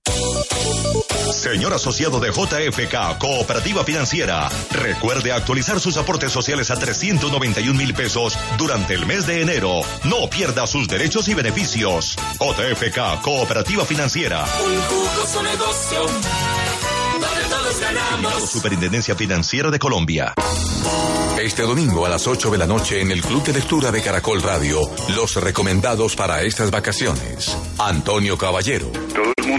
Señor 1.49 1.73
asociado 1.73 2.19
de 2.19 2.29
JFK, 2.29 3.17
Cooperativa 3.17 3.85
Financiera, 3.85 4.49
recuerde 4.69 5.31
actualizar 5.31 5.79
sus 5.79 5.95
aportes 5.95 6.29
sociales 6.29 6.69
a 6.71 6.75
391 6.77 7.73
mil 7.73 7.93
pesos 7.93 8.37
durante 8.57 8.93
el 8.93 9.05
mes 9.05 9.25
de 9.25 9.41
enero. 9.43 9.79
No 10.03 10.29
pierda 10.29 10.67
sus 10.67 10.89
derechos 10.89 11.29
y 11.29 11.33
beneficios. 11.33 12.17
JFK, 12.37 13.21
Cooperativa 13.21 13.85
Financiera. 13.85 14.43
Un 14.43 14.81
jugoso 14.81 15.41
negocio 15.41 15.99
donde 16.01 17.49
todos 17.49 17.79
ganamos. 17.79 18.51
Superintendencia 18.51 19.15
Financiera 19.15 19.71
de 19.71 19.79
Colombia. 19.79 20.33
Este 21.41 21.61
domingo 21.61 22.05
a 22.05 22.09
las 22.09 22.27
8 22.27 22.51
de 22.51 22.57
la 22.57 22.67
noche 22.67 22.99
en 22.99 23.11
el 23.11 23.21
Club 23.21 23.45
de 23.45 23.53
Lectura 23.53 23.89
de 23.89 24.01
Caracol 24.01 24.41
Radio, 24.41 24.81
los 25.15 25.35
recomendados 25.35 26.15
para 26.17 26.41
estas 26.41 26.71
vacaciones. 26.71 27.57
Antonio 27.77 28.37
Caballero, 28.37 28.91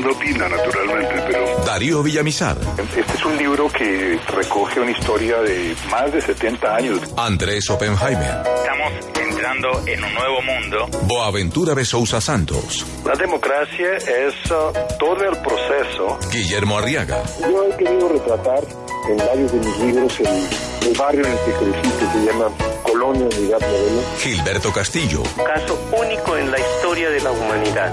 mundo 0.08 0.18
opina, 0.18 0.48
naturalmente, 0.48 1.14
pero 1.26 1.64
Darío 1.64 2.02
Villamizar, 2.02 2.56
este 2.96 3.12
es 3.14 3.24
un 3.24 3.36
libro 3.36 3.68
que 3.68 4.18
recoge 4.28 4.80
una 4.80 4.90
historia 4.90 5.38
de 5.38 5.74
más 5.90 6.12
de 6.12 6.20
70 6.20 6.76
años. 6.76 7.00
Andrés 7.16 7.68
Oppenheimer, 7.70 8.42
Estamos 8.56 8.92
entrando 9.20 9.82
en 9.86 10.04
un 10.04 10.14
nuevo 10.14 10.42
mundo. 10.42 10.88
Boaventura 11.02 11.74
de 11.74 11.84
Sousa 11.84 12.20
Santos, 12.20 12.86
La 13.04 13.14
democracia 13.14 13.96
es 13.96 14.34
uh, 14.50 14.72
todo 14.98 15.24
el 15.24 15.36
proceso. 15.38 16.18
Guillermo 16.30 16.78
Arriaga, 16.78 17.22
Yo 17.40 17.64
he 17.64 17.76
querido 17.76 18.08
retratar 18.08 18.64
en 19.08 19.16
varios 19.18 19.52
de 19.52 19.58
mis 19.58 19.78
libros 19.78 20.20
el, 20.20 20.88
el 20.88 20.96
barrio 20.96 21.24
en 21.24 21.32
el 21.32 21.38
que 21.38 21.52
crecí, 21.52 21.88
que 21.98 22.18
se 22.18 22.24
llama 22.26 22.50
Colonia 22.82 23.26
Unidad 23.38 23.60
Modelo. 23.60 24.02
Gilberto 24.18 24.72
Castillo, 24.72 25.22
caso 25.36 25.78
único 25.92 26.36
en 26.36 26.50
la 26.50 26.58
historia 26.58 27.10
de 27.10 27.20
la 27.20 27.30
humanidad, 27.30 27.92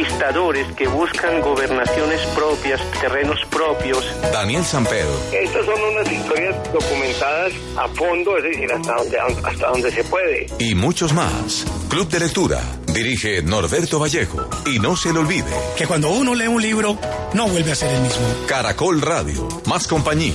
conquistadores 0.00 0.66
que 0.76 0.88
buscan 0.88 1.40
gobernaciones 1.40 2.20
propias, 2.34 2.80
terrenos 3.00 3.38
propios, 3.50 4.04
Daniel 4.32 4.64
Sampedo, 4.64 5.14
estas 5.32 5.66
son 5.66 5.80
unas 5.92 6.10
historias 6.10 6.56
documentadas 6.72 7.52
a 7.76 7.88
fondo, 7.88 8.36
es 8.38 8.44
decir, 8.44 8.72
hasta 8.72 8.94
donde, 8.94 9.18
hasta 9.18 9.68
donde 9.68 9.90
se 9.92 10.04
puede. 10.04 10.46
y 10.58 10.74
muchos 10.74 11.12
más. 11.12 11.66
Club 11.88 12.08
de 12.08 12.20
Lectura, 12.20 12.62
dirige 12.86 13.42
Norberto 13.42 13.98
Vallejo. 13.98 14.48
Y 14.64 14.78
no 14.78 14.96
se 14.96 15.12
le 15.12 15.18
olvide, 15.18 15.52
que 15.76 15.86
cuando 15.86 16.10
uno 16.10 16.34
lee 16.34 16.46
un 16.46 16.62
libro 16.62 16.98
no 17.34 17.48
vuelve 17.48 17.72
a 17.72 17.74
ser 17.74 17.92
el 17.94 18.00
mismo. 18.00 18.26
Caracol 18.46 19.02
Radio, 19.02 19.48
más 19.66 19.86
compañía. 19.86 20.34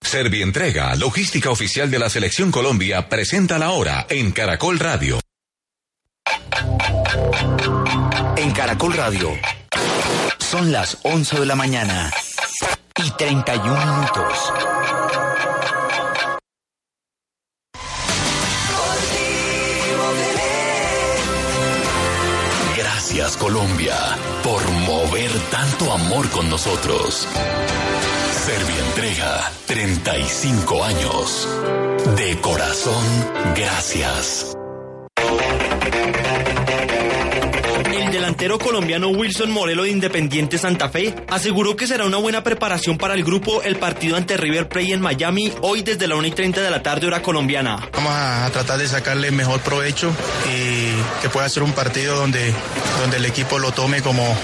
Servientrega, 0.00 0.94
logística 0.96 1.50
oficial 1.50 1.90
de 1.90 1.98
la 1.98 2.08
Selección 2.08 2.50
Colombia, 2.50 3.08
presenta 3.08 3.58
la 3.58 3.70
hora 3.70 4.06
en 4.08 4.32
Caracol 4.32 4.78
Radio. 4.78 5.18
En 8.36 8.50
Caracol 8.52 8.92
Radio. 8.94 9.30
Son 10.38 10.70
las 10.72 10.98
11 11.02 11.40
de 11.40 11.46
la 11.46 11.54
mañana 11.54 12.12
y 12.96 13.10
31 13.12 13.86
minutos. 13.96 14.52
Gracias 22.76 23.36
Colombia 23.36 23.96
por 24.42 24.62
mover 24.70 25.30
tanto 25.50 25.92
amor 25.92 26.28
con 26.30 26.48
nosotros. 26.48 27.26
Servientrega, 28.44 29.52
35 29.66 30.84
años. 30.84 31.48
De 32.16 32.40
corazón, 32.40 33.04
gracias. 33.54 34.56
El 38.32 38.38
delantero 38.38 38.58
colombiano 38.58 39.08
Wilson 39.08 39.50
Morelo 39.50 39.82
de 39.82 39.90
Independiente 39.90 40.56
Santa 40.56 40.88
Fe 40.88 41.14
aseguró 41.28 41.76
que 41.76 41.86
será 41.86 42.06
una 42.06 42.16
buena 42.16 42.42
preparación 42.42 42.96
para 42.96 43.12
el 43.12 43.24
grupo 43.24 43.60
el 43.60 43.76
partido 43.76 44.16
ante 44.16 44.38
River 44.38 44.70
Plate 44.70 44.94
en 44.94 45.02
Miami 45.02 45.52
hoy 45.60 45.82
desde 45.82 46.08
la 46.08 46.16
1 46.16 46.28
y 46.28 46.30
30 46.30 46.62
de 46.62 46.70
la 46.70 46.82
tarde 46.82 47.06
hora 47.06 47.20
colombiana. 47.20 47.90
Vamos 47.92 48.10
a, 48.10 48.48
tratar 48.50 48.78
de 48.78 48.88
sacarle 48.88 49.30
mejor 49.32 49.60
provecho 49.60 50.10
y 50.50 51.20
que 51.20 51.28
pueda 51.28 51.46
ser 51.50 51.62
un 51.62 51.72
partido 51.72 52.16
donde, 52.16 52.54
donde 53.00 53.18
el 53.18 53.26
equipo 53.26 53.58
lo 53.58 53.70
tome 53.72 54.00
como, 54.00 54.34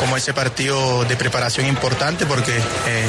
como 0.00 0.16
ese 0.16 0.32
partido 0.32 1.04
de 1.04 1.14
preparación 1.16 1.66
importante 1.66 2.24
porque 2.24 2.52
eh, 2.52 3.06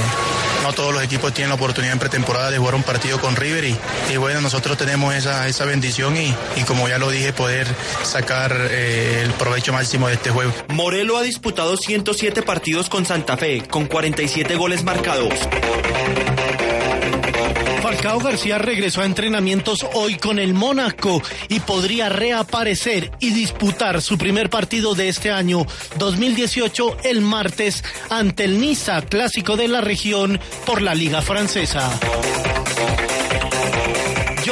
no 0.62 0.74
todos 0.74 0.94
los 0.94 1.04
equipos 1.04 1.34
tienen 1.34 1.50
la 1.50 1.56
oportunidad 1.56 1.94
en 1.94 2.00
pretemporada 2.00 2.52
de 2.52 2.58
jugar 2.58 2.76
un 2.76 2.84
partido 2.84 3.22
con 3.22 3.38
River 3.38 3.64
y, 3.64 3.78
y 4.12 4.18
bueno, 4.18 4.42
nosotros 4.42 4.78
tenemos 4.78 5.16
esa, 5.16 5.48
esa 5.48 5.64
bendición 5.64 6.18
y, 6.18 6.36
y 6.58 6.64
como 6.64 6.90
ya 6.90 6.98
lo 6.98 7.10
dije, 7.10 7.32
poder 7.32 7.68
sacar 8.04 8.68
eh, 8.72 9.22
el 9.24 9.32
provecho 9.32 9.72
máximo 9.72 10.10
de 10.10 10.17
este 10.18 10.32
juego. 10.32 10.52
Morelo 10.70 11.18
ha 11.18 11.22
disputado 11.22 11.78
107 11.78 12.42
partidos 12.42 12.90
con 12.90 13.06
Santa 13.06 13.38
Fe, 13.38 13.64
con 13.70 13.86
47 13.86 14.56
goles 14.56 14.84
marcados. 14.84 15.34
Falcao 17.82 18.20
García 18.20 18.58
regresó 18.58 19.02
a 19.02 19.06
entrenamientos 19.06 19.86
hoy 19.94 20.18
con 20.18 20.40
el 20.40 20.54
Mónaco 20.54 21.22
y 21.48 21.60
podría 21.62 22.10
reaparecer 22.10 23.12
y 23.20 23.30
disputar 23.30 24.02
su 24.02 24.18
primer 24.18 24.50
partido 24.50 24.94
de 24.96 25.08
este 25.08 25.32
año 25.32 25.66
2018 25.98 26.98
el 27.04 27.22
martes 27.22 27.84
ante 28.10 28.44
el 28.44 28.60
Niza, 28.60 29.04
clásico 29.04 29.56
de 29.56 29.68
la 29.68 29.82
región 29.82 30.40
por 30.66 30.82
la 30.82 30.96
Liga 30.96 31.22
Francesa. 31.22 31.98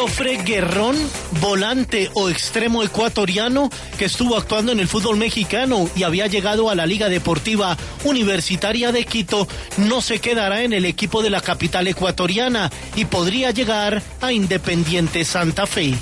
Jofre 0.05 0.37
Guerrón, 0.45 0.95
volante 1.41 2.11
o 2.13 2.29
extremo 2.29 2.83
ecuatoriano 2.83 3.71
que 3.97 4.05
estuvo 4.05 4.37
actuando 4.37 4.71
en 4.71 4.79
el 4.79 4.87
fútbol 4.87 5.17
mexicano 5.17 5.89
y 5.95 6.03
había 6.03 6.27
llegado 6.27 6.69
a 6.69 6.75
la 6.75 6.85
Liga 6.85 7.09
Deportiva 7.09 7.75
Universitaria 8.03 8.91
de 8.91 9.03
Quito, 9.03 9.47
no 9.77 10.01
se 10.01 10.19
quedará 10.19 10.61
en 10.61 10.73
el 10.73 10.85
equipo 10.85 11.23
de 11.23 11.31
la 11.31 11.41
capital 11.41 11.87
ecuatoriana 11.87 12.69
y 12.95 13.05
podría 13.05 13.49
llegar 13.49 14.03
a 14.21 14.31
Independiente 14.31 15.25
Santa 15.25 15.65
Fe. 15.65 15.95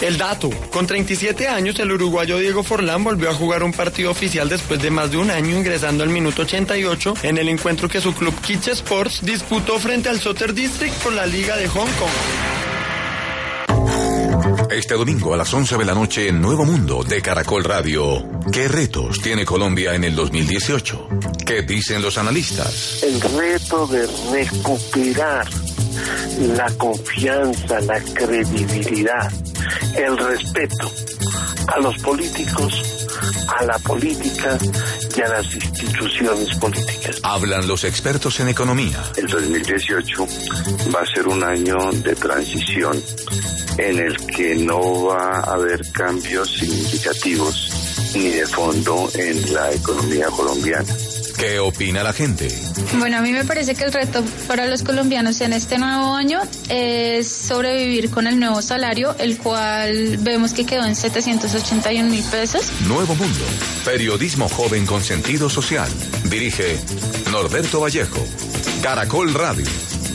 El 0.00 0.16
dato, 0.16 0.48
con 0.70 0.86
37 0.86 1.48
años 1.48 1.78
el 1.80 1.90
uruguayo 1.90 2.38
Diego 2.38 2.62
Forlán 2.62 3.02
volvió 3.02 3.30
a 3.30 3.34
jugar 3.34 3.64
un 3.64 3.72
partido 3.72 4.12
oficial 4.12 4.48
después 4.48 4.80
de 4.80 4.90
más 4.90 5.10
de 5.10 5.16
un 5.16 5.30
año 5.30 5.56
ingresando 5.56 6.04
al 6.04 6.10
minuto 6.10 6.42
88 6.42 7.14
en 7.24 7.36
el 7.36 7.48
encuentro 7.48 7.88
que 7.88 8.00
su 8.00 8.14
club 8.14 8.34
Kitsch 8.40 8.68
Sports 8.68 9.20
disputó 9.22 9.78
frente 9.80 10.08
al 10.08 10.20
Soter 10.20 10.54
District 10.54 10.94
por 11.02 11.12
la 11.12 11.26
Liga 11.26 11.56
de 11.56 11.66
Hong 11.66 11.90
Kong. 11.98 12.68
Este 14.70 14.94
domingo 14.94 15.34
a 15.34 15.36
las 15.36 15.52
11 15.52 15.76
de 15.76 15.84
la 15.84 15.94
noche 15.94 16.28
en 16.28 16.40
Nuevo 16.40 16.64
Mundo 16.64 17.02
de 17.02 17.20
Caracol 17.20 17.64
Radio. 17.64 18.24
¿Qué 18.52 18.68
retos 18.68 19.20
tiene 19.20 19.44
Colombia 19.44 19.94
en 19.94 20.04
el 20.04 20.14
2018? 20.14 21.08
¿Qué 21.44 21.62
dicen 21.62 22.02
los 22.02 22.18
analistas? 22.18 23.02
El 23.02 23.20
reto 23.20 23.88
de 23.88 24.06
recuperar 24.30 25.48
la 26.56 26.70
confianza, 26.76 27.80
la 27.80 28.00
credibilidad, 28.00 29.32
el 29.96 30.16
respeto 30.16 30.90
a 31.66 31.78
los 31.80 31.96
políticos, 31.98 33.06
a 33.58 33.64
la 33.64 33.78
política 33.78 34.58
y 35.16 35.20
a 35.20 35.28
las 35.28 35.54
instituciones 35.54 36.54
políticas. 36.56 37.20
Hablan 37.22 37.66
los 37.66 37.84
expertos 37.84 38.40
en 38.40 38.48
economía. 38.48 39.02
El 39.16 39.26
2018 39.26 40.26
va 40.94 41.00
a 41.00 41.06
ser 41.14 41.28
un 41.28 41.42
año 41.42 41.76
de 41.92 42.14
transición 42.14 43.02
en 43.78 43.98
el 43.98 44.16
que 44.26 44.54
no 44.56 45.04
va 45.04 45.40
a 45.40 45.54
haber 45.54 45.80
cambios 45.92 46.50
significativos 46.52 47.77
ni 48.14 48.28
de 48.28 48.46
fondo 48.46 49.10
en 49.14 49.52
la 49.52 49.72
economía 49.72 50.26
colombiana. 50.28 50.94
¿Qué 51.38 51.60
opina 51.60 52.02
la 52.02 52.12
gente? 52.12 52.48
Bueno, 52.98 53.18
a 53.18 53.20
mí 53.20 53.32
me 53.32 53.44
parece 53.44 53.76
que 53.76 53.84
el 53.84 53.92
reto 53.92 54.24
para 54.48 54.66
los 54.66 54.82
colombianos 54.82 55.40
en 55.40 55.52
este 55.52 55.78
nuevo 55.78 56.16
año 56.16 56.40
es 56.68 57.28
sobrevivir 57.28 58.10
con 58.10 58.26
el 58.26 58.40
nuevo 58.40 58.60
salario, 58.60 59.14
el 59.18 59.38
cual 59.38 60.16
vemos 60.18 60.52
que 60.52 60.66
quedó 60.66 60.84
en 60.84 60.96
781 60.96 62.10
mil 62.10 62.24
pesos. 62.24 62.72
Nuevo 62.88 63.14
Mundo. 63.14 63.44
Periodismo 63.84 64.48
joven 64.48 64.84
con 64.84 65.04
sentido 65.04 65.48
social. 65.48 65.88
Dirige 66.24 66.76
Norberto 67.30 67.80
Vallejo. 67.80 68.26
Caracol 68.82 69.32
Radio. 69.32 69.66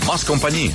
Más 0.06 0.26
compañía. 0.26 0.74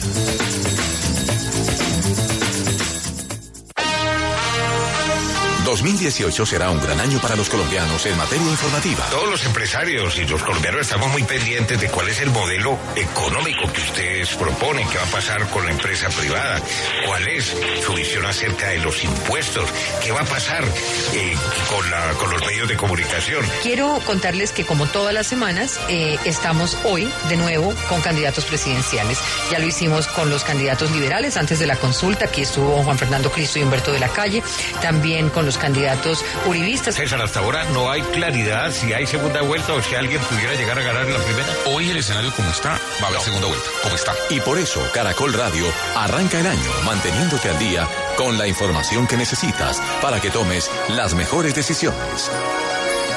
2018 5.69 6.47
será 6.47 6.71
un 6.71 6.81
gran 6.81 6.99
año 6.99 7.21
para 7.21 7.37
los 7.37 7.51
colombianos 7.51 8.07
en 8.07 8.17
materia 8.17 8.47
informativa. 8.49 9.05
Todos 9.11 9.29
los 9.29 9.45
empresarios 9.45 10.17
y 10.17 10.27
los 10.27 10.43
colombianos 10.43 10.81
estamos 10.81 11.13
muy 11.13 11.23
pendientes 11.25 11.79
de 11.79 11.91
cuál 11.91 12.09
es 12.09 12.23
el 12.23 12.31
modelo 12.31 12.79
económico 12.97 13.71
que 13.71 13.83
ustedes 13.83 14.35
proponen, 14.37 14.89
qué 14.89 14.97
va 14.97 15.05
a 15.05 15.11
pasar 15.11 15.47
con 15.51 15.67
la 15.67 15.73
empresa 15.73 16.09
privada, 16.09 16.63
cuál 17.07 17.29
es 17.29 17.55
su 17.85 17.93
visión 17.93 18.25
acerca 18.25 18.69
de 18.69 18.79
los 18.79 19.05
impuestos, 19.05 19.69
qué 20.03 20.11
va 20.11 20.23
a 20.23 20.25
pasar 20.25 20.65
eh, 21.13 21.35
con, 21.69 21.91
la, 21.91 22.15
con 22.15 22.31
los 22.31 22.41
medios 22.47 22.67
de 22.67 22.77
comunicación. 22.79 23.45
Quiero 23.63 24.01
contarles 24.07 24.53
que 24.53 24.65
como 24.65 24.87
todas 24.87 25.13
las 25.13 25.27
semanas 25.27 25.79
eh, 25.91 26.17
estamos 26.25 26.79
hoy 26.85 27.13
de 27.29 27.37
nuevo 27.37 27.75
con 27.91 28.01
candidatos 28.01 28.47
presidenciales. 28.47 29.19
Ya 29.51 29.59
lo 29.59 29.67
hicimos 29.67 30.07
con 30.07 30.31
los 30.31 30.45
candidatos 30.45 30.91
liberales 30.93 31.37
antes 31.37 31.59
de 31.59 31.67
la 31.67 31.77
consulta. 31.77 32.25
Aquí 32.25 32.41
estuvo 32.41 32.83
Juan 32.83 32.97
Fernando 32.97 33.31
Cristo 33.31 33.59
y 33.59 33.65
Humberto 33.65 33.93
de 33.93 34.01
la 34.01 34.09
Calle. 34.09 34.43
También 34.81 35.29
con 35.29 35.45
los 35.45 35.58
candidatos 35.59 36.25
uribistas. 36.47 36.95
César, 36.95 37.21
hasta 37.21 37.41
ahora 37.41 37.65
no 37.73 37.91
hay 37.91 38.03
claridad 38.03 38.71
si 38.73 38.93
hay 38.93 39.07
segunda 39.07 39.43
vuelta 39.43 39.75
o 39.75 39.83
si 39.83 39.95
alguien 39.95 40.21
pudiera 40.23 40.55
llegar 40.55 40.79
a 40.79 40.83
ganar 40.83 41.05
en 41.07 41.15
la 41.15 41.21
primera. 41.21 41.49
Hoy 41.67 41.91
el 41.91 41.99
escenario 41.99 42.33
como 42.33 42.51
está, 42.51 42.81
va 43.03 43.07
a 43.07 43.09
haber 43.09 43.21
segunda 43.21 43.47
vuelta, 43.47 43.69
como 43.83 43.95
está. 43.95 44.15
Y 44.31 44.41
por 44.41 44.59
eso 44.59 44.81
Caracol 44.93 45.33
Radio 45.33 45.67
arranca 45.97 46.41
el 46.41 46.47
año 46.47 46.71
manteniéndote 46.85 47.51
al 47.51 47.59
día 47.59 47.89
con 48.17 48.39
la 48.39 48.47
información 48.47 49.07
que 49.07 49.17
necesitas 49.17 49.81
para 50.01 50.21
que 50.21 50.31
tomes 50.31 50.71
las 50.89 51.15
mejores 51.15 51.55
decisiones. 51.55 52.31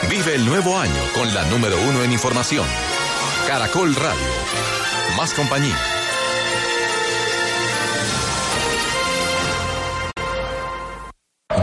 Vive 0.10 0.36
el 0.36 0.46
nuevo 0.46 0.78
año 0.78 1.02
con 1.14 1.34
la 1.34 1.44
número 1.46 1.80
uno 1.88 2.04
en 2.04 2.12
información. 2.12 2.68
Caracol 3.48 3.96
Radio. 3.96 4.28
Más 5.16 5.34
compañía. 5.34 6.01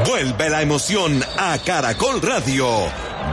Vuelve 0.07 0.51
la 0.51 0.63
emoción 0.63 1.25
a 1.37 1.59
Caracol 1.59 2.21
Radio. 2.23 2.67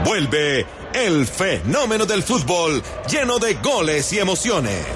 Vuelve 0.04 0.66
el 0.92 1.26
fenómeno 1.26 2.06
del 2.06 2.22
fútbol 2.22 2.82
lleno 3.08 3.38
de 3.38 3.54
goles 3.54 4.12
y 4.12 4.18
emociones. 4.18 4.86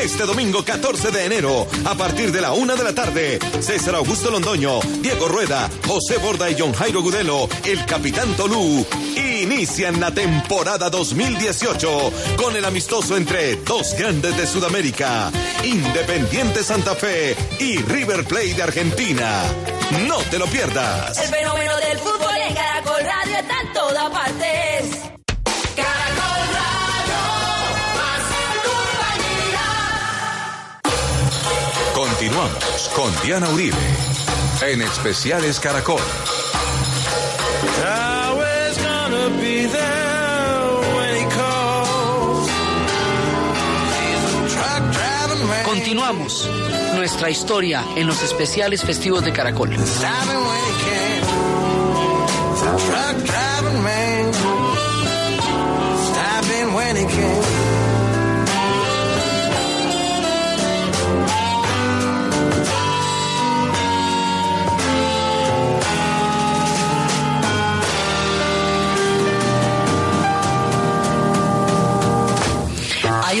Este 0.00 0.24
domingo 0.24 0.64
14 0.64 1.10
de 1.10 1.24
enero, 1.24 1.66
a 1.84 1.94
partir 1.94 2.30
de 2.30 2.40
la 2.40 2.52
una 2.52 2.76
de 2.76 2.84
la 2.84 2.94
tarde, 2.94 3.38
César 3.60 3.96
Augusto 3.96 4.30
Londoño, 4.30 4.78
Diego 5.00 5.26
Rueda, 5.26 5.68
José 5.86 6.18
Borda 6.18 6.48
y 6.48 6.56
John 6.56 6.72
Jairo 6.74 7.02
Gudelo, 7.02 7.48
el 7.64 7.84
Capitán 7.86 8.36
Tolú, 8.36 8.86
inician 9.16 9.98
la 9.98 10.12
temporada 10.12 10.90
2018 10.90 12.12
con 12.36 12.54
el 12.54 12.64
amistoso 12.64 13.16
entre 13.16 13.56
dos 13.56 13.94
grandes 13.98 14.36
de 14.36 14.46
Sudamérica, 14.46 15.32
Independiente 15.64 16.62
Santa 16.62 16.94
Fe 16.94 17.36
y 17.58 17.78
River 17.78 18.24
Plate 18.24 18.54
de 18.54 18.62
Argentina. 18.62 19.42
No 20.06 20.18
te 20.30 20.38
lo 20.38 20.46
pierdas. 20.46 21.18
El 21.18 21.28
fenómeno 21.28 21.76
del 21.78 21.98
fútbol 21.98 22.36
en 22.48 22.54
Caracol 22.54 23.02
Radio 23.02 23.36
está 23.38 23.60
en 23.60 23.72
todas 23.72 24.10
partes. 24.10 24.90
Caracol 25.74 26.42
Radio, 26.56 27.22
más 27.96 28.22
compañía. 29.14 29.66
Continuamos 31.94 32.90
con 32.94 33.22
Diana 33.22 33.48
Uribe. 33.50 33.76
En 34.62 34.82
especiales 34.82 35.60
Caracol. 35.60 36.00
Always 37.78 38.05
Continuamos 45.86 46.50
nuestra 46.96 47.30
historia 47.30 47.84
en 47.94 48.08
los 48.08 48.20
especiales 48.20 48.82
festivos 48.82 49.24
de 49.24 49.32
Caracol. 49.32 49.70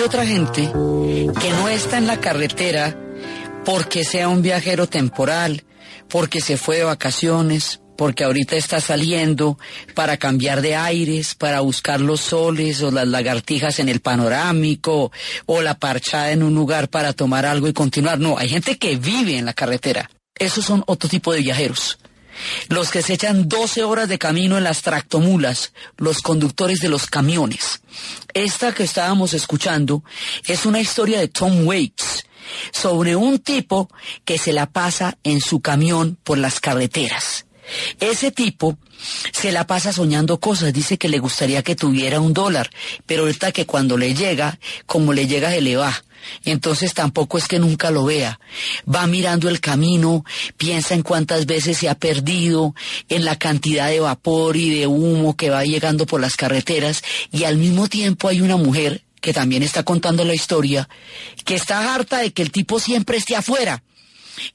Otra 0.06 0.24
gente 0.24 0.70
que 1.40 1.50
no 1.50 1.68
está 1.68 1.98
en 1.98 2.06
la 2.06 2.20
carretera 2.20 2.96
porque 3.64 4.04
sea 4.04 4.28
un 4.28 4.40
viajero 4.40 4.86
temporal, 4.86 5.64
porque 6.08 6.40
se 6.40 6.56
fue 6.56 6.76
de 6.76 6.84
vacaciones, 6.84 7.80
porque 7.96 8.22
ahorita 8.22 8.54
está 8.54 8.80
saliendo 8.80 9.58
para 9.94 10.16
cambiar 10.16 10.62
de 10.62 10.76
aires, 10.76 11.34
para 11.34 11.58
buscar 11.58 12.00
los 12.00 12.20
soles 12.20 12.80
o 12.82 12.92
las 12.92 13.08
lagartijas 13.08 13.80
en 13.80 13.88
el 13.88 13.98
panorámico 13.98 15.10
o 15.46 15.60
la 15.60 15.76
parchada 15.76 16.30
en 16.30 16.44
un 16.44 16.54
lugar 16.54 16.88
para 16.88 17.12
tomar 17.12 17.44
algo 17.44 17.66
y 17.66 17.72
continuar. 17.72 18.20
No, 18.20 18.38
hay 18.38 18.48
gente 18.48 18.78
que 18.78 18.94
vive 18.94 19.36
en 19.36 19.44
la 19.44 19.54
carretera. 19.54 20.08
Esos 20.38 20.64
son 20.64 20.84
otro 20.86 21.08
tipo 21.08 21.32
de 21.32 21.40
viajeros. 21.40 21.98
Los 22.68 22.90
que 22.90 23.02
se 23.02 23.14
echan 23.14 23.48
12 23.48 23.84
horas 23.84 24.08
de 24.08 24.18
camino 24.18 24.58
en 24.58 24.64
las 24.64 24.82
tractomulas, 24.82 25.72
los 25.96 26.20
conductores 26.20 26.80
de 26.80 26.88
los 26.88 27.06
camiones. 27.06 27.80
Esta 28.34 28.72
que 28.72 28.82
estábamos 28.82 29.34
escuchando 29.34 30.04
es 30.46 30.66
una 30.66 30.80
historia 30.80 31.18
de 31.18 31.28
Tom 31.28 31.66
Waits 31.66 32.26
sobre 32.72 33.16
un 33.16 33.38
tipo 33.38 33.88
que 34.24 34.38
se 34.38 34.52
la 34.52 34.66
pasa 34.66 35.18
en 35.24 35.40
su 35.40 35.60
camión 35.60 36.18
por 36.22 36.38
las 36.38 36.60
carreteras. 36.60 37.45
Ese 38.00 38.30
tipo 38.30 38.78
se 39.32 39.52
la 39.52 39.66
pasa 39.66 39.92
soñando 39.92 40.40
cosas, 40.40 40.72
dice 40.72 40.98
que 40.98 41.08
le 41.08 41.18
gustaría 41.18 41.62
que 41.62 41.76
tuviera 41.76 42.20
un 42.20 42.32
dólar, 42.32 42.70
pero 43.06 43.22
ahorita 43.22 43.52
que 43.52 43.66
cuando 43.66 43.96
le 43.96 44.14
llega, 44.14 44.58
como 44.86 45.12
le 45.12 45.26
llega 45.26 45.50
se 45.50 45.60
le 45.60 45.76
va. 45.76 46.02
Entonces 46.44 46.94
tampoco 46.94 47.38
es 47.38 47.46
que 47.46 47.58
nunca 47.58 47.90
lo 47.90 48.04
vea. 48.04 48.40
Va 48.92 49.06
mirando 49.06 49.48
el 49.48 49.60
camino, 49.60 50.24
piensa 50.56 50.94
en 50.94 51.02
cuántas 51.02 51.46
veces 51.46 51.78
se 51.78 51.88
ha 51.88 51.94
perdido, 51.94 52.74
en 53.08 53.24
la 53.24 53.38
cantidad 53.38 53.88
de 53.88 54.00
vapor 54.00 54.56
y 54.56 54.76
de 54.78 54.86
humo 54.86 55.36
que 55.36 55.50
va 55.50 55.64
llegando 55.64 56.06
por 56.06 56.20
las 56.20 56.34
carreteras 56.34 57.02
y 57.30 57.44
al 57.44 57.56
mismo 57.56 57.88
tiempo 57.88 58.28
hay 58.28 58.40
una 58.40 58.56
mujer 58.56 59.04
que 59.20 59.32
también 59.32 59.62
está 59.62 59.82
contando 59.82 60.24
la 60.24 60.34
historia, 60.34 60.88
que 61.44 61.54
está 61.54 61.94
harta 61.94 62.18
de 62.18 62.32
que 62.32 62.42
el 62.42 62.52
tipo 62.52 62.78
siempre 62.78 63.18
esté 63.18 63.34
afuera 63.36 63.82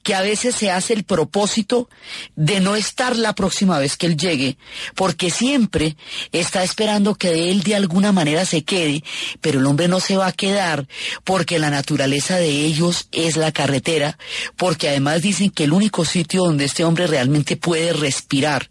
que 0.02 0.14
a 0.14 0.22
veces 0.22 0.54
se 0.54 0.70
hace 0.70 0.94
el 0.94 1.04
propósito 1.04 1.88
de 2.36 2.60
no 2.60 2.76
estar 2.76 3.16
la 3.16 3.34
próxima 3.34 3.78
vez 3.78 3.96
que 3.96 4.06
él 4.06 4.16
llegue, 4.16 4.56
porque 4.94 5.30
siempre 5.30 5.96
está 6.32 6.62
esperando 6.62 7.14
que 7.14 7.50
él 7.50 7.62
de 7.62 7.74
alguna 7.74 8.12
manera 8.12 8.44
se 8.44 8.64
quede, 8.64 9.02
pero 9.40 9.60
el 9.60 9.66
hombre 9.66 9.88
no 9.88 10.00
se 10.00 10.16
va 10.16 10.26
a 10.26 10.32
quedar 10.32 10.86
porque 11.24 11.58
la 11.58 11.70
naturaleza 11.70 12.36
de 12.36 12.50
ellos 12.50 13.08
es 13.12 13.36
la 13.36 13.52
carretera, 13.52 14.18
porque 14.56 14.88
además 14.88 15.22
dicen 15.22 15.50
que 15.50 15.64
el 15.64 15.72
único 15.72 16.04
sitio 16.04 16.44
donde 16.44 16.64
este 16.64 16.84
hombre 16.84 17.06
realmente 17.06 17.56
puede 17.56 17.92
respirar 17.92 18.70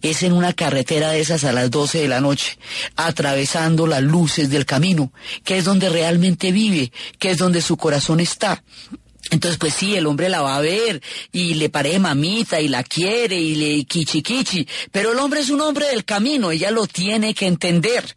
es 0.00 0.22
en 0.22 0.32
una 0.32 0.52
carretera 0.52 1.10
de 1.10 1.20
esas 1.20 1.44
a 1.44 1.52
las 1.52 1.70
12 1.70 2.00
de 2.00 2.08
la 2.08 2.20
noche, 2.20 2.58
atravesando 2.96 3.86
las 3.86 4.02
luces 4.02 4.50
del 4.50 4.66
camino, 4.66 5.12
que 5.44 5.58
es 5.58 5.64
donde 5.64 5.88
realmente 5.88 6.52
vive, 6.52 6.92
que 7.18 7.30
es 7.30 7.38
donde 7.38 7.62
su 7.62 7.76
corazón 7.76 8.20
está. 8.20 8.62
Entonces, 9.32 9.58
pues 9.58 9.72
sí, 9.72 9.96
el 9.96 10.06
hombre 10.06 10.28
la 10.28 10.42
va 10.42 10.56
a 10.56 10.60
ver 10.60 11.00
y 11.32 11.54
le 11.54 11.70
parece 11.70 11.98
mamita 11.98 12.60
y 12.60 12.68
la 12.68 12.84
quiere 12.84 13.40
y 13.40 13.54
le 13.54 13.84
kichi, 13.84 14.68
pero 14.90 15.12
el 15.12 15.18
hombre 15.18 15.40
es 15.40 15.48
un 15.48 15.62
hombre 15.62 15.86
del 15.86 16.04
camino, 16.04 16.50
ella 16.50 16.70
lo 16.70 16.86
tiene 16.86 17.32
que 17.32 17.46
entender. 17.46 18.14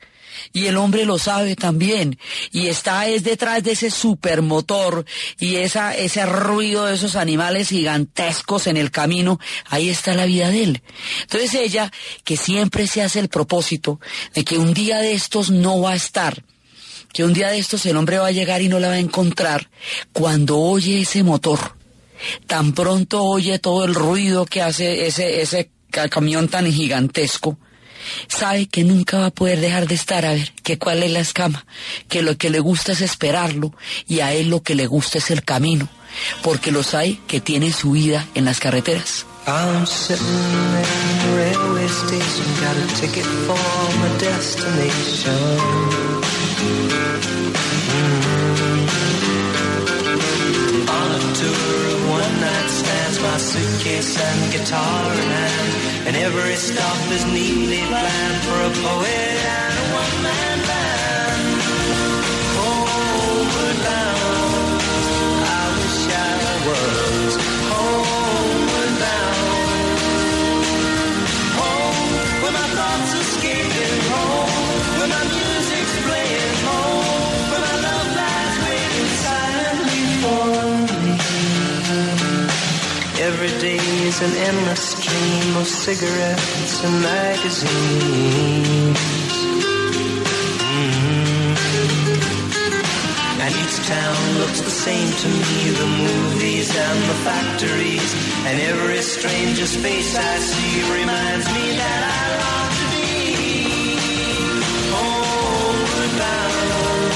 Y 0.52 0.66
el 0.66 0.76
hombre 0.76 1.06
lo 1.06 1.18
sabe 1.18 1.56
también. 1.56 2.20
Y 2.52 2.68
está 2.68 3.08
es 3.08 3.24
detrás 3.24 3.64
de 3.64 3.72
ese 3.72 3.90
supermotor 3.90 5.06
y 5.40 5.56
esa, 5.56 5.96
ese 5.96 6.26
ruido 6.26 6.86
de 6.86 6.96
esos 6.96 7.16
animales 7.16 7.70
gigantescos 7.70 8.68
en 8.68 8.76
el 8.76 8.92
camino. 8.92 9.40
Ahí 9.70 9.90
está 9.90 10.14
la 10.14 10.26
vida 10.26 10.50
de 10.50 10.64
él. 10.64 10.84
Entonces 11.22 11.54
ella, 11.54 11.92
que 12.26 12.36
siempre 12.36 12.88
se 12.88 13.02
hace 13.02 13.22
el 13.22 13.30
propósito 13.30 14.02
de 14.34 14.44
que 14.44 14.58
un 14.58 14.74
día 14.74 14.98
de 14.98 15.14
estos 15.14 15.50
no 15.50 15.80
va 15.80 15.92
a 15.92 15.96
estar, 15.96 16.44
que 17.16 17.24
un 17.24 17.32
día 17.32 17.48
de 17.50 17.60
estos 17.60 17.86
el 17.86 17.96
hombre 17.96 18.18
va 18.18 18.28
a 18.28 18.32
llegar 18.32 18.62
y 18.62 18.68
no 18.68 18.78
la 18.78 18.90
va 18.90 18.96
a 18.96 19.00
encontrar, 19.00 19.70
cuando 20.12 20.58
oye 20.60 21.00
ese 21.02 21.24
motor, 21.24 21.60
tan 22.46 22.74
pronto 22.74 23.24
oye 23.24 23.58
todo 23.58 23.86
el 23.86 23.96
ruido 23.96 24.46
que 24.46 24.62
hace 24.62 25.08
ese, 25.08 25.42
ese 25.42 25.70
ca- 25.92 26.10
camión 26.10 26.50
tan 26.50 26.70
gigantesco, 26.70 27.58
sabe 28.28 28.68
que 28.68 28.84
nunca 28.84 29.18
va 29.20 29.28
a 29.28 29.32
poder 29.32 29.62
dejar 29.62 29.88
de 29.88 29.96
estar 29.96 30.26
a 30.26 30.34
ver 30.34 30.52
que 30.62 30.78
cuál 30.78 31.04
es 31.04 31.12
la 31.12 31.22
escama, 31.22 31.66
que 32.10 32.22
lo 32.22 32.38
que 32.38 32.50
le 32.50 32.60
gusta 32.60 32.92
es 32.92 33.00
esperarlo 33.02 33.74
y 34.08 34.20
a 34.20 34.34
él 34.34 34.50
lo 34.50 34.62
que 34.62 34.76
le 34.76 34.86
gusta 34.86 35.20
es 35.20 35.32
el 35.32 35.42
camino, 35.44 35.88
porque 36.44 36.70
los 36.72 36.94
hay 36.96 37.22
que 37.28 37.40
tienen 37.40 37.72
su 37.72 37.92
vida 37.92 38.28
en 38.36 38.44
las 38.44 38.60
carreteras. 38.60 39.26
I'm 39.48 39.86
sitting 39.86 40.26
in 40.26 41.18
the 41.22 41.30
railway 41.38 41.86
station, 41.88 42.46
got 42.60 42.76
a 42.76 42.88
ticket 43.00 43.24
for 43.46 43.56
my 44.02 44.10
destination. 44.20 45.62
My 53.36 53.40
suitcase 53.40 54.18
and 54.18 54.54
guitar 54.54 55.12
in 55.12 55.30
hand, 55.30 56.08
and 56.08 56.16
every 56.16 56.56
stop 56.56 57.12
is 57.12 57.26
neatly 57.26 57.82
planned 57.88 58.42
for 58.46 58.60
a 58.62 58.72
poet 58.82 59.36
and 59.60 59.74
a 59.78 59.94
one-man 59.94 60.55
Every 83.46 83.60
day 83.60 83.78
is 84.08 84.22
an 84.24 84.34
endless 84.50 84.84
stream 84.98 85.58
of 85.58 85.68
cigarettes 85.68 86.84
and 86.84 86.96
magazines. 87.00 88.98
Mhm. 90.74 91.56
And 93.44 93.52
each 93.62 93.78
town 93.86 94.40
looks 94.40 94.62
the 94.62 94.76
same 94.86 95.10
to 95.22 95.28
me, 95.28 95.70
the 95.82 95.90
movies 96.06 96.70
and 96.76 97.00
the 97.12 97.18
factories. 97.28 98.12
And 98.48 98.60
every 98.62 99.02
stranger's 99.04 99.76
face 99.76 100.16
I 100.16 100.40
see 100.40 100.82
reminds 100.98 101.48
me 101.56 101.66
that 101.82 102.02
I 102.18 102.24
long 102.42 102.72
to 102.80 102.88
be 102.96 103.14
homeward 104.92 106.14
bound. 106.22 107.14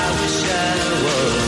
I 0.00 0.06
wish 0.18 0.38
I 0.64 0.72
was 1.04 1.41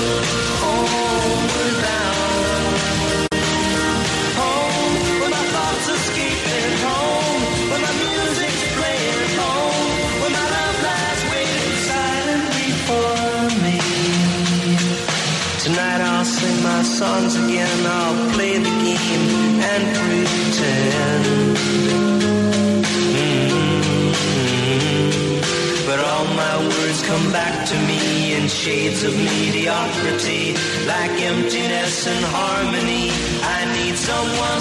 shades 28.65 29.03
of 29.03 29.15
mediocrity, 29.15 30.55
like 30.87 31.21
emptiness 31.21 32.07
and 32.07 32.25
harmony. 32.25 33.11
I 33.57 33.59
need 33.77 33.95
someone 33.95 34.54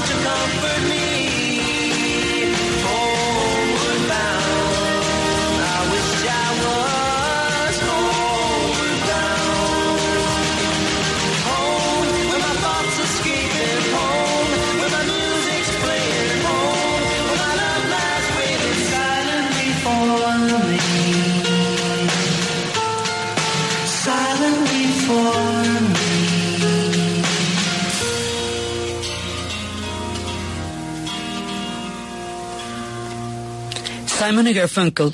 Simon 34.34 34.48
y 34.48 34.54
Garfunkel, 34.54 35.14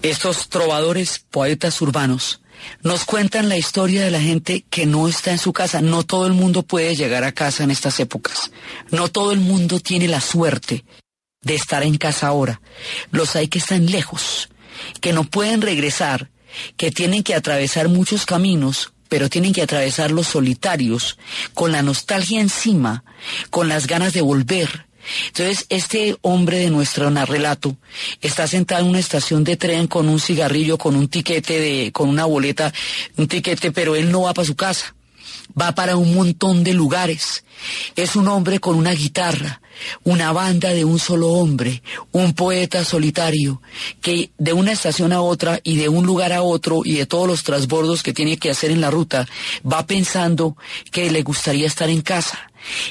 estos 0.00 0.48
trovadores, 0.48 1.26
poetas 1.30 1.82
urbanos, 1.82 2.40
nos 2.82 3.04
cuentan 3.04 3.50
la 3.50 3.58
historia 3.58 4.02
de 4.02 4.10
la 4.10 4.22
gente 4.22 4.64
que 4.70 4.86
no 4.86 5.08
está 5.08 5.32
en 5.32 5.36
su 5.36 5.52
casa. 5.52 5.82
No 5.82 6.04
todo 6.04 6.26
el 6.26 6.32
mundo 6.32 6.62
puede 6.62 6.96
llegar 6.96 7.22
a 7.22 7.32
casa 7.32 7.64
en 7.64 7.70
estas 7.70 8.00
épocas. 8.00 8.50
No 8.90 9.08
todo 9.08 9.32
el 9.32 9.40
mundo 9.40 9.78
tiene 9.78 10.08
la 10.08 10.22
suerte 10.22 10.86
de 11.42 11.54
estar 11.54 11.82
en 11.82 11.98
casa 11.98 12.28
ahora. 12.28 12.62
Los 13.10 13.36
hay 13.36 13.48
que 13.48 13.58
están 13.58 13.84
lejos, 13.84 14.48
que 15.02 15.12
no 15.12 15.24
pueden 15.24 15.60
regresar, 15.60 16.30
que 16.78 16.90
tienen 16.90 17.24
que 17.24 17.34
atravesar 17.34 17.90
muchos 17.90 18.24
caminos, 18.24 18.94
pero 19.10 19.28
tienen 19.28 19.52
que 19.52 19.60
atravesarlos 19.60 20.28
solitarios, 20.28 21.18
con 21.52 21.72
la 21.72 21.82
nostalgia 21.82 22.40
encima, 22.40 23.04
con 23.50 23.68
las 23.68 23.86
ganas 23.86 24.14
de 24.14 24.22
volver. 24.22 24.86
Entonces, 25.28 25.66
este 25.68 26.16
hombre 26.22 26.58
de 26.58 26.70
nuestro 26.70 27.10
relato 27.10 27.76
está 28.20 28.46
sentado 28.46 28.82
en 28.82 28.90
una 28.90 28.98
estación 28.98 29.44
de 29.44 29.56
tren 29.56 29.86
con 29.86 30.08
un 30.08 30.20
cigarrillo, 30.20 30.78
con 30.78 30.96
un 30.96 31.08
tiquete 31.08 31.60
de, 31.60 31.92
con 31.92 32.08
una 32.08 32.24
boleta, 32.24 32.72
un 33.16 33.28
tiquete, 33.28 33.72
pero 33.72 33.96
él 33.96 34.10
no 34.10 34.22
va 34.22 34.34
para 34.34 34.46
su 34.46 34.56
casa. 34.56 34.94
Va 35.60 35.74
para 35.74 35.96
un 35.96 36.14
montón 36.14 36.64
de 36.64 36.72
lugares. 36.72 37.44
Es 37.96 38.16
un 38.16 38.28
hombre 38.28 38.60
con 38.60 38.76
una 38.76 38.92
guitarra, 38.92 39.60
una 40.02 40.32
banda 40.32 40.70
de 40.70 40.84
un 40.84 40.98
solo 40.98 41.28
hombre, 41.28 41.82
un 42.12 42.32
poeta 42.32 42.84
solitario, 42.84 43.60
que 44.00 44.30
de 44.38 44.52
una 44.52 44.72
estación 44.72 45.12
a 45.12 45.20
otra 45.20 45.60
y 45.62 45.76
de 45.76 45.88
un 45.88 46.06
lugar 46.06 46.32
a 46.32 46.42
otro 46.42 46.82
y 46.84 46.94
de 46.94 47.06
todos 47.06 47.28
los 47.28 47.44
transbordos 47.44 48.02
que 48.02 48.12
tiene 48.12 48.36
que 48.36 48.50
hacer 48.50 48.70
en 48.70 48.80
la 48.80 48.90
ruta, 48.90 49.28
va 49.70 49.86
pensando 49.86 50.56
que 50.90 51.10
le 51.10 51.22
gustaría 51.22 51.66
estar 51.66 51.90
en 51.90 52.00
casa. 52.00 52.50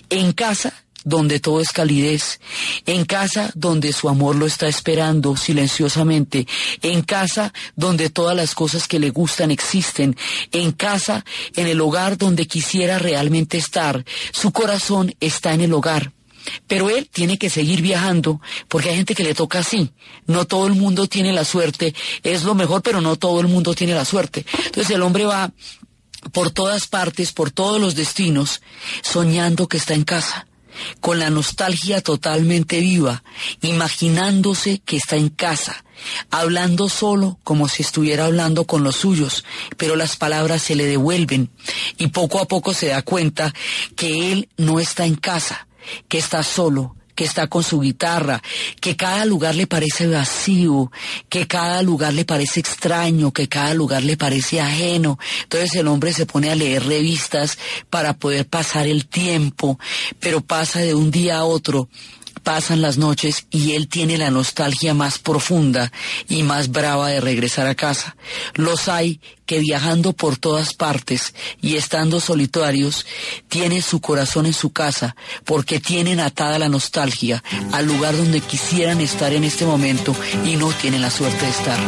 En 0.10 0.32
casa 0.34 0.83
donde 1.04 1.40
todo 1.40 1.62
es 1.62 1.72
calidez, 1.72 2.40
en 2.86 3.06
casa 3.06 3.52
donde 3.56 3.94
su 3.94 4.10
amor 4.10 4.36
lo 4.36 4.46
está 4.46 4.68
esperando 4.68 5.36
silenciosamente, 5.36 6.48
en 6.82 7.02
casa 7.02 7.54
donde 7.76 8.10
todas 8.10 8.36
las 8.36 8.56
cosas 8.56 8.88
que 8.88 9.00
le 9.00 9.10
gustan 9.10 9.52
existen, 9.52 10.16
en 10.52 10.72
casa, 10.72 11.26
en 11.56 11.68
el 11.68 11.82
hogar 11.82 12.18
donde 12.18 12.48
quisiera 12.48 13.00
realmente 13.00 13.58
estar, 13.58 14.04
su 14.32 14.52
corazón 14.52 15.14
está 15.20 15.54
en 15.54 15.62
el 15.62 15.74
hogar. 15.74 16.12
Pero 16.68 16.90
él 16.90 17.08
tiene 17.10 17.38
que 17.38 17.50
seguir 17.50 17.82
viajando 17.82 18.42
porque 18.68 18.90
hay 18.90 18.98
gente 18.98 19.16
que 19.16 19.24
le 19.24 19.34
toca 19.34 19.60
así. 19.60 19.92
No 20.26 20.46
todo 20.46 20.68
el 20.68 20.74
mundo 20.74 21.08
tiene 21.08 21.32
la 21.32 21.46
suerte. 21.46 21.96
Es 22.22 22.44
lo 22.44 22.54
mejor, 22.54 22.82
pero 22.82 23.00
no 23.00 23.16
todo 23.16 23.40
el 23.40 23.48
mundo 23.48 23.74
tiene 23.74 23.94
la 23.94 24.04
suerte. 24.04 24.46
Entonces 24.66 24.94
el 24.94 25.04
hombre 25.04 25.24
va 25.24 25.54
por 26.34 26.52
todas 26.52 26.88
partes, 26.88 27.32
por 27.32 27.52
todos 27.52 27.80
los 27.80 27.96
destinos, 27.96 28.62
soñando 29.04 29.68
que 29.68 29.78
está 29.78 29.94
en 29.94 30.04
casa 30.04 30.48
con 31.00 31.20
la 31.20 31.30
nostalgia 31.30 32.02
totalmente 32.02 32.80
viva, 32.80 33.24
imaginándose 33.62 34.80
que 34.80 34.98
está 34.98 35.16
en 35.16 35.30
casa, 35.30 35.84
hablando 36.30 36.90
solo 36.90 37.40
como 37.44 37.68
si 37.68 37.84
estuviera 37.84 38.26
hablando 38.26 38.66
con 38.66 38.84
los 38.84 38.96
suyos, 38.96 39.44
pero 39.78 39.96
las 39.96 40.16
palabras 40.16 40.62
se 40.62 40.76
le 40.76 40.86
devuelven 40.86 41.50
y 41.98 42.08
poco 42.08 42.40
a 42.40 42.48
poco 42.48 42.74
se 42.74 42.88
da 42.88 43.02
cuenta 43.02 43.54
que 43.96 44.32
él 44.32 44.50
no 44.58 44.80
está 44.80 45.06
en 45.06 45.16
casa, 45.16 45.68
que 46.08 46.18
está 46.18 46.44
solo, 46.44 46.96
que 47.16 47.24
está 47.24 47.48
con 47.48 47.64
su 47.64 47.80
guitarra, 47.80 48.42
que 48.80 48.96
cada 48.96 49.26
lugar 49.26 49.56
le 49.56 49.68
parece 49.68 50.08
vacío, 50.08 50.92
que 51.30 51.48
cada 51.48 51.82
lugar 51.82 52.14
le 52.14 52.26
parece 52.26 52.60
extraño, 52.60 53.32
que 53.32 53.48
cada 53.48 53.74
lugar 53.74 54.04
le 54.04 54.18
parece 54.18 54.62
ajeno. 54.62 55.20
Entonces 55.44 55.76
el 55.76 55.88
hombre 55.88 56.14
se 56.14 56.26
pone 56.26 56.50
a 56.50 56.56
leer 56.56 56.86
revistas 56.86 57.58
para 57.90 58.14
poder 58.14 58.48
pasar 58.48 58.88
el 58.88 59.06
tiempo, 59.08 59.80
pero 60.20 60.42
pasa 60.42 60.80
de 60.80 60.96
un 60.96 61.12
día 61.12 61.38
a 61.38 61.46
otro 61.46 61.90
pasan 62.44 62.82
las 62.82 62.98
noches 62.98 63.48
y 63.50 63.72
él 63.72 63.88
tiene 63.88 64.18
la 64.18 64.30
nostalgia 64.30 64.94
más 64.94 65.18
profunda 65.18 65.92
y 66.28 66.44
más 66.44 66.70
brava 66.70 67.10
de 67.10 67.22
regresar 67.22 67.68
a 67.68 67.76
casa. 67.76 68.16
Los 68.54 68.88
hay 68.88 69.20
que 69.46 69.60
viajando 69.60 70.14
por 70.14 70.38
todas 70.38 70.74
partes 70.74 71.34
y 71.62 71.76
estando 71.76 72.20
solitarios, 72.20 73.06
tienen 73.50 73.82
su 73.82 74.00
corazón 74.00 74.46
en 74.46 74.54
su 74.54 74.72
casa 74.72 75.16
porque 75.46 75.80
tienen 75.80 76.20
atada 76.20 76.60
la 76.60 76.70
nostalgia 76.70 77.44
al 77.72 77.86
lugar 77.86 78.16
donde 78.16 78.42
quisieran 78.42 79.02
estar 79.02 79.34
en 79.34 79.44
este 79.44 79.66
momento 79.66 80.16
y 80.46 80.56
no 80.56 80.72
tienen 80.72 81.02
la 81.02 81.10
suerte 81.10 81.46
de 81.46 81.52
estar. 81.52 81.80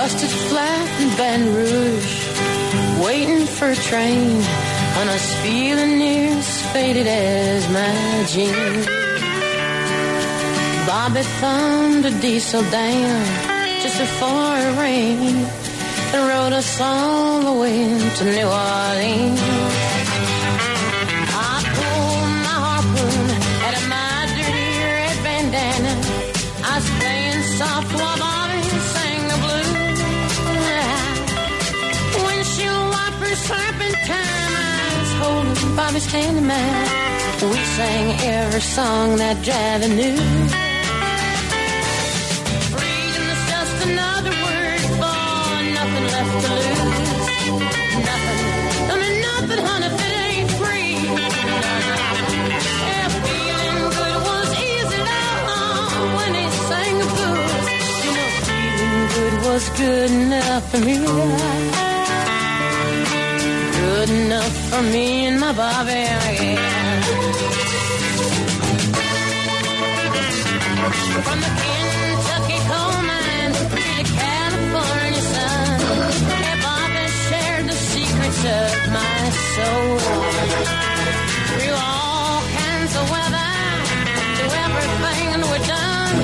Busted 0.00 0.28
flat 0.28 0.82
Rouge, 1.18 3.02
waiting 3.04 3.46
for 3.46 3.70
a 3.70 3.76
train, 3.76 4.42
and 4.96 5.10
feeling 5.42 6.02
as 6.02 6.62
faded 6.72 7.06
as 7.06 7.68
my 7.70 8.24
jeans. 8.26 9.11
Bobby 10.86 11.22
thumbed 11.40 12.04
a 12.06 12.10
diesel 12.20 12.62
down 12.70 13.24
just 13.82 13.98
before 13.98 14.56
it 14.58 14.78
rained 14.80 15.46
and 16.12 16.28
rode 16.28 16.52
us 16.52 16.80
all 16.80 17.40
the 17.40 17.52
way 17.60 17.78
to 18.16 18.24
New 18.24 18.46
Orleans. 18.46 19.40
I 21.30 21.62
pulled 21.76 22.30
my 22.46 22.58
harpoon 22.66 23.26
out 23.64 23.74
of 23.78 23.84
my 23.94 24.26
dirty 24.34 24.70
red 24.98 25.16
bandana. 25.24 25.94
I 26.66 26.74
was 26.78 26.88
playing 26.98 27.42
soft 27.58 27.92
while 27.94 28.18
Bobby 28.18 28.62
sang 28.94 29.22
the 29.30 29.38
blues. 29.44 30.00
Windshield 32.26 32.86
wipers 32.94 33.38
slapping 33.46 33.96
time. 34.10 34.52
I 34.82 34.90
was 34.98 35.12
holding 35.22 35.76
Bobby's 35.76 36.06
hand 36.06 36.36
in 36.38 36.46
mine. 36.46 36.88
We 37.42 37.58
sang 37.76 38.08
every 38.20 38.60
song 38.60 39.16
that 39.16 39.36
Javi 39.46 39.88
knew. 39.96 40.61
Was 59.52 59.68
good 59.78 60.10
enough 60.10 60.70
for 60.70 60.78
me. 60.78 60.96
Good 63.80 64.10
enough 64.10 64.56
for 64.70 64.82
me 64.82 65.26
and 65.26 65.38
my 65.38 65.52
Bobby. 65.52 65.92
Yeah. 65.92 67.02
From 71.26 71.40
the 71.40 71.81
secrets 78.42 78.88
my 78.88 79.30
soul. 79.54 79.98
Through 81.48 81.74
all 81.74 82.40
kinds 82.58 82.92
of 83.00 83.04
weather, 83.14 83.52
through 84.36 84.54
everything 84.66 85.28
we've 85.50 85.66
done, 85.66 86.16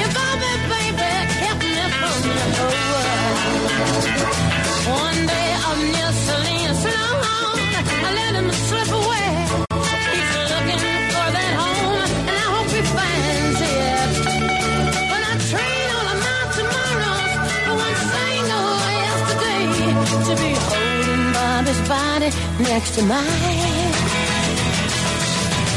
yeah, 0.00 0.10
Bobby, 0.16 0.52
baby, 0.72 1.12
kept 1.40 1.62
me 1.64 1.84
from 1.98 2.20
the 2.28 2.44
whole 2.58 3.17
next 22.78 22.94
to 22.94 23.02
mine. 23.02 23.92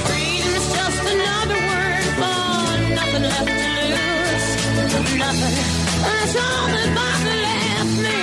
Freedom 0.07 0.51
is 0.59 0.67
just 0.77 1.03
another 1.15 1.59
word 1.69 2.05
for 2.21 2.61
nothing 2.99 3.23
left 3.33 3.53
to 3.63 3.71
lose. 3.95 4.47
Nothing. 5.23 5.55
That's 6.05 6.35
all 6.45 6.65
that 6.73 6.89
Bobby 6.97 7.35
left 7.47 7.95
me. 8.05 8.19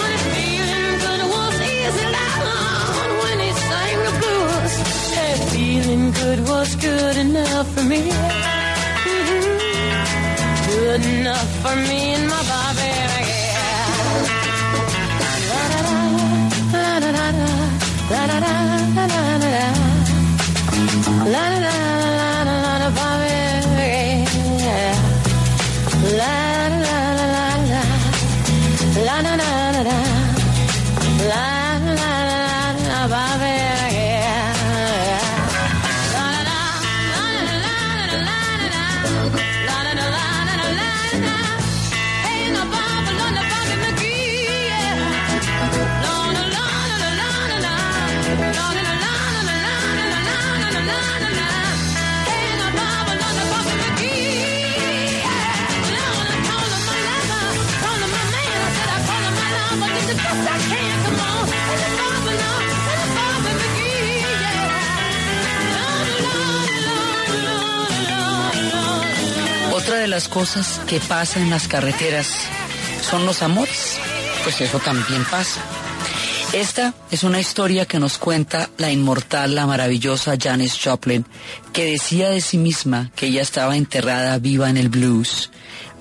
But 0.00 0.18
feeling 0.32 0.92
good 1.04 1.22
was 1.34 1.56
easy 1.74 2.06
down 2.18 3.08
when 3.22 3.36
he 3.44 3.50
sang 3.68 3.98
the 4.06 4.14
blues. 4.20 4.74
Hey, 5.16 5.34
feeling 5.52 6.04
good 6.22 6.40
was 6.48 6.70
good 6.88 7.16
enough 7.26 7.68
for 7.74 7.84
me. 7.92 8.02
Mhm. 9.10 9.44
Good 10.70 11.02
enough 11.16 11.50
for 11.62 11.76
me 11.88 11.98
and 12.16 12.26
my 12.32 12.42
Bobby. 12.48 12.53
De 70.04 70.08
las 70.08 70.28
cosas 70.28 70.82
que 70.86 71.00
pasa 71.00 71.40
en 71.40 71.48
las 71.48 71.66
carreteras 71.66 72.28
son 73.00 73.24
los 73.24 73.40
amores. 73.40 73.96
Pues 74.42 74.60
eso 74.60 74.78
también 74.78 75.24
pasa. 75.24 75.62
Esta 76.52 76.92
es 77.10 77.22
una 77.22 77.40
historia 77.40 77.86
que 77.86 77.98
nos 77.98 78.18
cuenta 78.18 78.68
la 78.76 78.92
inmortal, 78.92 79.54
la 79.54 79.66
maravillosa 79.66 80.36
Janis 80.38 80.78
Joplin, 80.78 81.24
que 81.72 81.86
decía 81.86 82.28
de 82.28 82.42
sí 82.42 82.58
misma 82.58 83.12
que 83.16 83.28
ella 83.28 83.40
estaba 83.40 83.78
enterrada 83.78 84.36
viva 84.36 84.68
en 84.68 84.76
el 84.76 84.90
blues. 84.90 85.50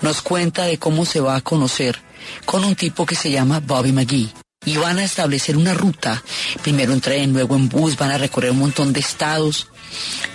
Nos 0.01 0.21
cuenta 0.21 0.65
de 0.65 0.77
cómo 0.77 1.05
se 1.05 1.21
va 1.21 1.37
a 1.37 1.41
conocer 1.41 1.97
con 2.43 2.65
un 2.65 2.75
tipo 2.75 3.05
que 3.05 3.15
se 3.15 3.31
llama 3.31 3.61
Bobby 3.61 3.93
McGee. 3.93 4.33
Y 4.65 4.75
van 4.75 4.99
a 4.99 5.05
establecer 5.05 5.55
una 5.55 5.73
ruta, 5.73 6.21
primero 6.61 6.91
en 6.91 6.99
tren, 6.99 7.31
luego 7.31 7.55
en 7.55 7.69
bus, 7.69 7.95
van 7.95 8.11
a 8.11 8.17
recorrer 8.17 8.51
un 8.51 8.59
montón 8.59 8.91
de 8.91 8.99
estados. 8.99 9.69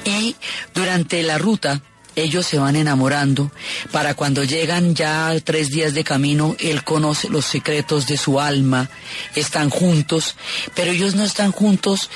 Y 0.06 0.36
durante 0.74 1.22
la 1.22 1.36
ruta 1.36 1.82
ellos 2.22 2.46
se 2.46 2.58
van 2.58 2.76
enamorando. 2.76 3.50
Para 3.92 4.14
cuando 4.14 4.44
llegan 4.44 4.94
ya 4.94 5.34
tres 5.44 5.70
días 5.70 5.94
de 5.94 6.04
camino, 6.04 6.56
él 6.58 6.84
conoce 6.84 7.28
los 7.28 7.44
secretos 7.44 8.06
de 8.06 8.16
su 8.16 8.40
alma, 8.40 8.90
están 9.34 9.70
juntos, 9.70 10.36
pero 10.74 10.90
ellos 10.90 11.14
no 11.14 11.24
están 11.24 11.52
juntos 11.52 12.10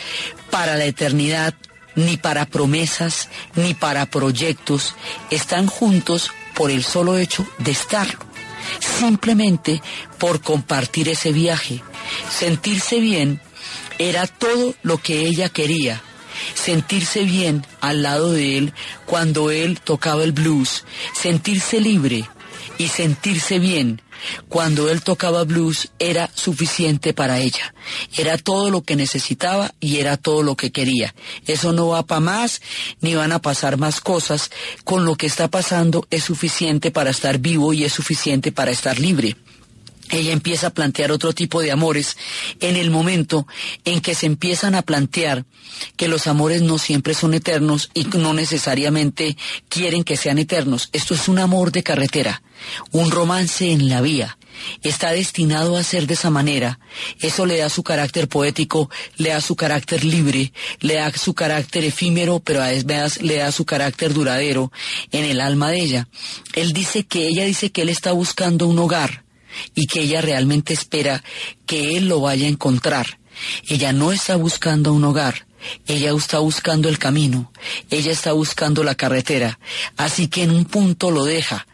para 0.51 0.77
la 0.77 0.85
eternidad, 0.85 1.55
ni 1.95 2.17
para 2.17 2.47
promesas, 2.47 3.29
ni 3.55 3.75
para 3.75 4.07
proyectos, 4.07 4.95
están 5.31 5.67
juntos 5.67 6.31
por 6.55 6.71
el 6.71 6.85
solo 6.85 7.19
hecho 7.19 7.47
de 7.59 7.71
estarlo, 7.71 8.21
simplemente 8.81 9.83
por 10.19 10.41
compartir 10.41 11.09
ese 11.09 11.33
viaje, 11.33 11.83
sentirse 12.31 12.99
bien 13.01 13.41
era 13.99 14.27
todo 14.27 14.75
lo 14.83 14.99
que 14.99 15.21
ella 15.21 15.49
quería 15.49 16.03
sentirse 16.55 17.25
bien 17.25 17.67
al 17.81 18.03
lado 18.03 18.33
de 18.33 18.59
él 18.59 18.73
cuando 19.07 19.51
él 19.51 19.81
tocaba 19.81 20.25
el 20.25 20.33
blues, 20.33 20.85
sentirse 21.15 21.81
libre 21.81 22.29
y 22.79 22.89
sentirse 22.89 23.59
bien 23.59 24.03
cuando 24.49 24.89
él 24.89 25.03
tocaba 25.03 25.45
blues 25.45 25.91
era 25.99 26.31
suficiente 26.35 27.13
para 27.13 27.39
ella. 27.41 27.75
Era 28.17 28.39
todo 28.39 28.71
lo 28.71 28.83
que 28.83 28.97
necesitaba 28.97 29.73
y 29.81 29.99
era 29.99 30.17
todo 30.17 30.43
lo 30.43 30.57
que 30.57 30.71
quería. 30.71 31.15
Eso 31.47 31.73
no 31.73 31.89
va 31.89 32.07
para 32.07 32.21
más, 32.21 32.63
ni 33.01 33.15
van 33.15 33.33
a 33.33 33.43
pasar 33.43 33.79
más 33.79 34.01
cosas. 34.01 34.51
Con 34.85 35.05
lo 35.05 35.17
que 35.17 35.27
está 35.27 35.49
pasando 35.49 36.07
es 36.11 36.25
suficiente 36.25 36.91
para 36.91 37.11
estar 37.11 37.39
vivo 37.39 37.73
y 37.73 37.85
es 37.85 37.93
suficiente 37.93 38.53
para 38.53 38.71
estar 38.71 38.99
libre 38.99 39.37
ella 40.11 40.33
empieza 40.33 40.69
a 40.69 40.75
plantear 40.75 41.13
otro 41.13 41.33
tipo 41.33 41.61
de 41.61 41.73
amores 41.73 42.17
en 42.61 42.77
el 42.77 42.91
momento 42.91 43.47
en 43.85 44.01
que 44.01 44.15
se 44.15 44.27
empiezan 44.27 44.75
a 44.75 44.83
plantear 44.83 45.45
que 45.97 46.09
los 46.09 46.27
amores 46.27 46.63
no 46.63 46.79
siempre 46.79 47.15
son 47.15 47.35
eternos 47.35 47.91
y 47.95 48.05
no 48.05 48.35
necesariamente 48.35 49.37
quieren 49.69 50.05
que 50.05 50.17
sean 50.17 50.39
eternos. 50.39 50.89
Esto 50.93 51.15
es 51.15 51.29
un 51.29 51.39
amor 51.39 51.73
de 51.73 51.83
carretera, 51.83 52.43
un 52.91 53.11
romance 53.11 53.71
en 53.71 53.89
la 53.89 54.01
vía. 54.01 54.39
Está 54.83 55.13
destinado 55.13 55.77
a 55.77 55.83
ser 55.83 56.07
de 56.07 56.15
esa 56.15 56.29
manera. 56.29 56.79
Eso 57.21 57.47
le 57.47 57.57
da 57.57 57.71
su 57.71 57.83
carácter 57.83 58.29
poético, 58.29 58.91
le 59.17 59.31
da 59.31 59.41
su 59.41 59.57
carácter 59.57 60.05
libre, 60.05 60.53
le 60.81 60.95
da 60.95 61.11
su 61.13 61.33
carácter 61.33 61.85
efímero, 61.85 62.41
pero 62.41 62.63
a 62.63 62.69
veces 62.69 63.23
le 63.23 63.37
da 63.37 63.51
su 63.51 63.65
carácter 63.65 64.13
duradero 64.13 64.71
en 65.11 65.25
el 65.25 65.41
alma 65.41 65.71
de 65.71 65.81
ella. 65.81 66.09
Él 66.53 66.75
dice 66.75 67.05
que 67.05 67.27
ella 67.27 67.47
dice 67.47 67.73
que 67.73 67.83
él 67.83 67.89
está 67.89 68.13
buscando 68.13 68.67
un 68.67 68.79
hogar 68.79 69.23
y 69.75 69.87
que 69.87 70.01
ella 70.01 70.21
realmente 70.21 70.73
espera 70.73 71.23
que 71.67 71.97
él 71.97 72.09
lo 72.09 72.21
vaya 72.21 72.47
a 72.47 72.51
encontrar. 72.51 73.19
Ella 73.69 73.93
no 73.93 74.13
está 74.13 74.37
buscando 74.37 74.93
un 74.93 75.05
hogar, 75.05 75.47
ella 75.87 76.13
está 76.13 76.39
buscando 76.39 76.89
el 76.89 76.99
camino, 76.99 77.53
ella 77.91 78.13
está 78.13 78.33
buscando 78.33 78.85
la 78.85 78.95
carretera, 78.95 79.59
así 79.97 80.29
que 80.29 80.43
en 80.43 80.51
un 80.51 80.65
punto 80.65 81.11
lo 81.11 81.25
deja, 81.25 81.67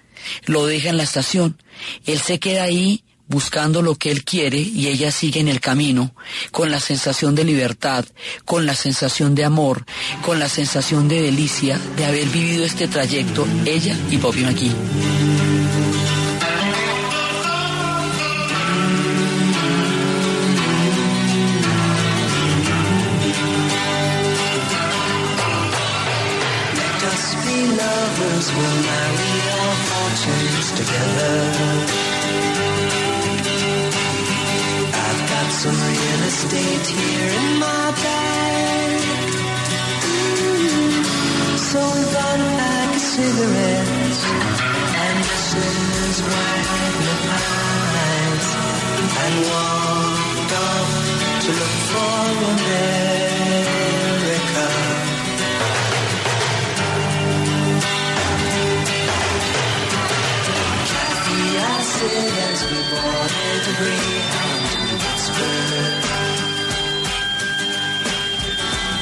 lo 0.46 0.66
deja 0.66 0.90
en 0.90 0.96
la 0.96 1.02
estación, 1.02 1.60
él 2.06 2.20
se 2.20 2.38
queda 2.38 2.62
ahí 2.62 3.02
buscando 3.28 3.82
lo 3.82 3.94
que 3.94 4.10
él 4.10 4.24
quiere 4.24 4.58
y 4.58 4.88
ella 4.88 5.12
sigue 5.12 5.40
en 5.40 5.48
el 5.48 5.60
camino, 5.60 6.14
con 6.50 6.70
la 6.70 6.80
sensación 6.80 7.34
de 7.34 7.44
libertad, 7.44 8.04
con 8.44 8.66
la 8.66 8.74
sensación 8.74 9.34
de 9.34 9.44
amor, 9.44 9.84
con 10.22 10.38
la 10.38 10.48
sensación 10.48 11.08
de 11.08 11.22
delicia 11.22 11.78
de 11.96 12.06
haber 12.06 12.26
vivido 12.28 12.64
este 12.64 12.88
trayecto, 12.88 13.46
ella 13.66 13.96
y 14.10 14.16
Bobby 14.16 14.42
McGee. 14.42 15.57
Will 28.56 28.80
marry 28.90 29.34
our 29.56 29.74
fortunes 29.88 30.68
together. 30.80 31.36
I've 35.04 35.22
got 35.32 35.48
some 35.62 35.78
real 35.88 36.22
estate 36.30 36.86
here 36.86 37.30
in 37.40 37.58
my 37.58 37.84
bag. 38.02 39.00
So 41.68 41.78
we 41.94 42.02
bought 42.14 42.40
a 42.40 42.98
cigarettes 42.98 44.22
and 45.04 45.18
just 45.28 45.56
as 45.56 46.18
wagner 46.28 47.18
pies 47.28 48.48
and 49.22 49.34
walked 49.48 50.52
off 50.66 50.90
to 51.42 51.50
look 51.60 51.76
for 51.90 52.20
America. 52.52 53.27
As 62.88 62.94
we 62.94 63.00
boarded 63.00 63.60
the 63.64 63.72
Greyhound 63.78 64.64
to 64.72 64.78
Pittsburgh. 64.98 66.04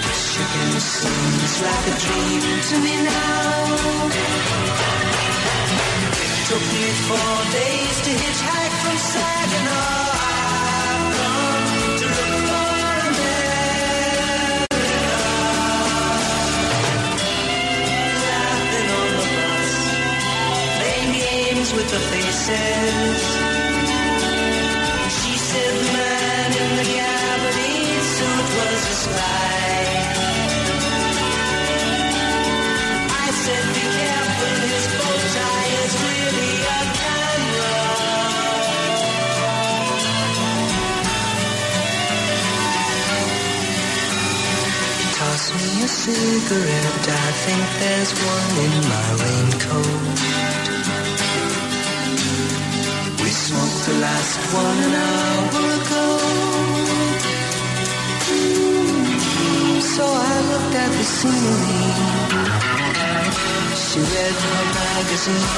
Michigan 0.06 0.80
seems 0.80 1.54
like 1.62 1.86
a 1.86 1.96
dream 2.04 2.42
to 2.62 2.76
me 2.80 2.94
now. 3.04 4.06
It 6.22 6.42
took 6.48 6.64
me 6.74 6.86
four 7.06 7.36
days 7.52 7.96
to 8.06 8.10
hitchhike 8.10 8.76
from 8.82 8.96
Saginaw. 8.96 10.04
I've 10.26 11.06
come 11.16 11.66
to 12.00 12.06
look 12.06 12.34
for. 12.46 12.64
Laughing 18.26 18.88
on 18.98 19.08
the 19.14 19.22
bus, 19.36 19.72
playing 20.78 21.12
games 21.12 21.68
with 21.72 21.88
the 21.90 21.98
faces. 21.98 23.55
Cigarette, 46.06 47.08
I 47.08 47.30
think 47.42 47.66
there's 47.80 48.12
one 48.32 48.50
in 48.64 48.74
my 48.92 49.08
raincoat. 49.22 50.18
We 53.22 53.30
smoked 53.44 53.80
the 53.88 53.96
last 54.06 54.38
one 54.54 54.78
an 54.86 54.94
hour 55.02 55.64
ago. 55.78 56.06
Mm-hmm. 58.30 59.80
So 59.94 60.04
I 60.06 60.34
looked 60.50 60.74
at 60.84 60.90
the 60.96 61.04
scenery. 61.16 61.86
She 63.86 63.98
read 64.14 64.36
her 64.46 64.62
magazine, 64.78 65.50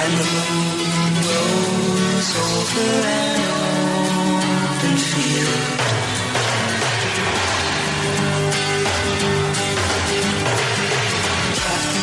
and 0.00 0.12
the 0.20 0.26
moon 0.32 1.12
rose 1.28 2.32
over 2.48 2.88
an 3.18 3.40
open 4.72 4.96
field. 4.96 5.79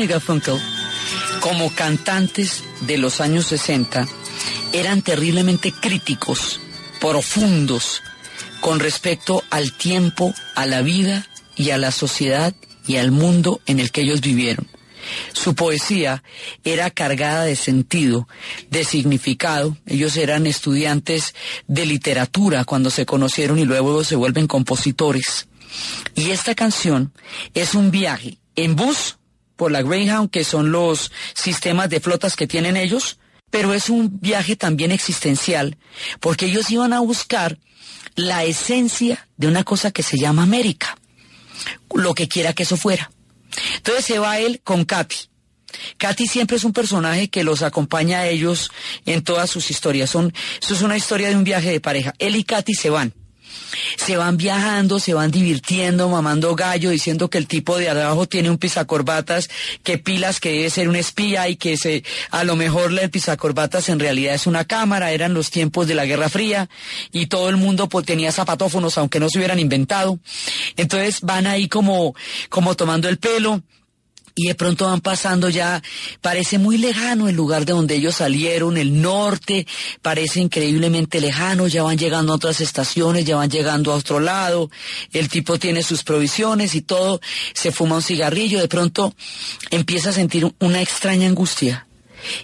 Simon 0.00 0.40
como 1.40 1.74
cantantes 1.74 2.64
de 2.82 2.96
los 2.96 3.20
años 3.20 3.46
60, 3.46 4.08
eran 4.72 5.02
terriblemente 5.02 5.72
críticos, 5.72 6.60
profundos, 7.00 8.02
con 8.60 8.80
respecto 8.80 9.42
al 9.50 9.72
tiempo, 9.72 10.32
a 10.54 10.66
la 10.66 10.80
vida 10.82 11.26
y 11.56 11.70
a 11.70 11.78
la 11.78 11.90
sociedad 11.90 12.54
y 12.86 12.96
al 12.96 13.10
mundo 13.10 13.60
en 13.66 13.78
el 13.78 13.90
que 13.90 14.02
ellos 14.02 14.20
vivieron. 14.20 14.68
Su 15.32 15.54
poesía 15.54 16.22
era 16.64 16.90
cargada 16.90 17.44
de 17.44 17.56
sentido, 17.56 18.28
de 18.70 18.84
significado. 18.84 19.76
Ellos 19.86 20.16
eran 20.16 20.46
estudiantes 20.46 21.34
de 21.66 21.84
literatura 21.86 22.64
cuando 22.64 22.90
se 22.90 23.06
conocieron 23.06 23.58
y 23.58 23.64
luego 23.64 24.04
se 24.04 24.16
vuelven 24.16 24.46
compositores. 24.46 25.48
Y 26.14 26.30
esta 26.30 26.54
canción 26.54 27.12
es 27.54 27.74
un 27.74 27.90
viaje 27.90 28.38
en 28.56 28.76
bus 28.76 29.16
por 29.60 29.72
la 29.72 29.82
Greyhound, 29.82 30.30
que 30.30 30.42
son 30.42 30.72
los 30.72 31.12
sistemas 31.34 31.90
de 31.90 32.00
flotas 32.00 32.34
que 32.34 32.46
tienen 32.46 32.78
ellos, 32.78 33.18
pero 33.50 33.74
es 33.74 33.90
un 33.90 34.18
viaje 34.18 34.56
también 34.56 34.90
existencial, 34.90 35.76
porque 36.18 36.46
ellos 36.46 36.70
iban 36.70 36.94
a 36.94 37.00
buscar 37.00 37.58
la 38.14 38.44
esencia 38.44 39.28
de 39.36 39.48
una 39.48 39.62
cosa 39.62 39.90
que 39.90 40.02
se 40.02 40.16
llama 40.16 40.44
América, 40.44 40.96
lo 41.94 42.14
que 42.14 42.26
quiera 42.26 42.54
que 42.54 42.62
eso 42.62 42.78
fuera. 42.78 43.12
Entonces 43.76 44.06
se 44.06 44.18
va 44.18 44.38
él 44.38 44.62
con 44.64 44.86
Katy. 44.86 45.28
Katy 45.98 46.26
siempre 46.26 46.56
es 46.56 46.64
un 46.64 46.72
personaje 46.72 47.28
que 47.28 47.44
los 47.44 47.60
acompaña 47.60 48.20
a 48.20 48.28
ellos 48.28 48.70
en 49.04 49.22
todas 49.22 49.50
sus 49.50 49.70
historias. 49.70 50.08
Son, 50.08 50.32
eso 50.62 50.72
es 50.72 50.80
una 50.80 50.96
historia 50.96 51.28
de 51.28 51.36
un 51.36 51.44
viaje 51.44 51.70
de 51.70 51.80
pareja. 51.80 52.14
Él 52.18 52.34
y 52.34 52.44
Katy 52.44 52.72
se 52.72 52.88
van. 52.88 53.12
Se 53.96 54.16
van 54.16 54.36
viajando, 54.36 54.98
se 54.98 55.14
van 55.14 55.30
divirtiendo, 55.30 56.08
mamando 56.08 56.54
gallo, 56.54 56.90
diciendo 56.90 57.30
que 57.30 57.38
el 57.38 57.46
tipo 57.46 57.76
de 57.78 57.88
abajo 57.88 58.26
tiene 58.26 58.50
un 58.50 58.58
pisacorbatas, 58.58 59.50
que 59.82 59.98
pilas 59.98 60.40
que 60.40 60.52
debe 60.52 60.70
ser 60.70 60.88
un 60.88 60.96
espía 60.96 61.48
y 61.48 61.56
que 61.56 61.76
se, 61.76 62.04
a 62.30 62.44
lo 62.44 62.56
mejor 62.56 62.98
el 62.98 63.10
pisacorbatas 63.10 63.88
en 63.88 64.00
realidad 64.00 64.34
es 64.34 64.46
una 64.46 64.64
cámara, 64.64 65.12
eran 65.12 65.34
los 65.34 65.50
tiempos 65.50 65.86
de 65.86 65.94
la 65.94 66.06
Guerra 66.06 66.28
Fría 66.28 66.68
y 67.12 67.26
todo 67.26 67.48
el 67.48 67.56
mundo 67.56 67.88
pues, 67.88 68.06
tenía 68.06 68.32
zapatófonos 68.32 68.98
aunque 68.98 69.20
no 69.20 69.28
se 69.28 69.38
hubieran 69.38 69.58
inventado. 69.58 70.18
Entonces 70.76 71.20
van 71.22 71.46
ahí 71.46 71.68
como, 71.68 72.14
como 72.48 72.74
tomando 72.74 73.08
el 73.08 73.18
pelo 73.18 73.62
y 74.34 74.48
de 74.48 74.54
pronto 74.54 74.86
van 74.86 75.00
pasando 75.00 75.48
ya, 75.48 75.82
parece 76.20 76.58
muy 76.58 76.78
lejano 76.78 77.28
el 77.28 77.36
lugar 77.36 77.64
de 77.64 77.72
donde 77.72 77.96
ellos 77.96 78.16
salieron, 78.16 78.76
el 78.76 79.00
norte, 79.00 79.66
parece 80.02 80.40
increíblemente 80.40 81.20
lejano, 81.20 81.66
ya 81.66 81.82
van 81.82 81.98
llegando 81.98 82.32
a 82.32 82.36
otras 82.36 82.60
estaciones, 82.60 83.24
ya 83.24 83.36
van 83.36 83.50
llegando 83.50 83.92
a 83.92 83.96
otro 83.96 84.20
lado, 84.20 84.70
el 85.12 85.28
tipo 85.28 85.58
tiene 85.58 85.82
sus 85.82 86.02
provisiones 86.02 86.74
y 86.74 86.82
todo, 86.82 87.20
se 87.54 87.72
fuma 87.72 87.96
un 87.96 88.02
cigarrillo, 88.02 88.60
de 88.60 88.68
pronto 88.68 89.14
empieza 89.70 90.10
a 90.10 90.14
sentir 90.14 90.52
una 90.58 90.80
extraña 90.80 91.28
angustia. 91.28 91.86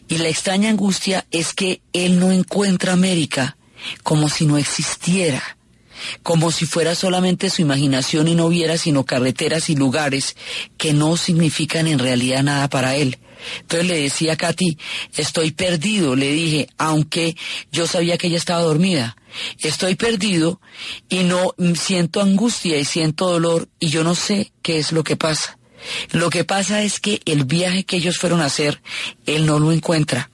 Y 0.08 0.18
la 0.18 0.28
extraña 0.28 0.70
angustia 0.70 1.26
es 1.30 1.52
que 1.52 1.82
él 1.92 2.18
no 2.18 2.32
encuentra 2.32 2.94
América 2.94 3.56
como 4.02 4.30
si 4.30 4.46
no 4.46 4.56
existiera 4.56 5.55
como 6.22 6.52
si 6.52 6.66
fuera 6.66 6.94
solamente 6.94 7.50
su 7.50 7.62
imaginación 7.62 8.28
y 8.28 8.34
no 8.34 8.48
viera 8.48 8.78
sino 8.78 9.04
carreteras 9.04 9.68
y 9.70 9.76
lugares 9.76 10.36
que 10.76 10.92
no 10.92 11.16
significan 11.16 11.86
en 11.86 11.98
realidad 11.98 12.42
nada 12.42 12.68
para 12.68 12.96
él. 12.96 13.18
Entonces 13.60 13.88
le 13.88 14.00
decía 14.00 14.32
a 14.34 14.36
Katy, 14.36 14.78
estoy 15.16 15.52
perdido, 15.52 16.16
le 16.16 16.32
dije, 16.32 16.68
aunque 16.78 17.36
yo 17.70 17.86
sabía 17.86 18.18
que 18.18 18.28
ella 18.28 18.38
estaba 18.38 18.62
dormida, 18.62 19.16
estoy 19.60 19.94
perdido 19.94 20.60
y 21.08 21.24
no 21.24 21.54
siento 21.74 22.20
angustia 22.20 22.78
y 22.78 22.84
siento 22.84 23.30
dolor 23.30 23.68
y 23.78 23.88
yo 23.88 24.04
no 24.04 24.14
sé 24.14 24.52
qué 24.62 24.78
es 24.78 24.92
lo 24.92 25.04
que 25.04 25.16
pasa. 25.16 25.58
Lo 26.12 26.30
que 26.30 26.44
pasa 26.44 26.82
es 26.82 27.00
que 27.00 27.20
el 27.26 27.44
viaje 27.44 27.84
que 27.84 27.96
ellos 27.96 28.18
fueron 28.18 28.40
a 28.40 28.46
hacer, 28.46 28.82
él 29.26 29.46
no 29.46 29.58
lo 29.58 29.72
encuentra. 29.72 30.30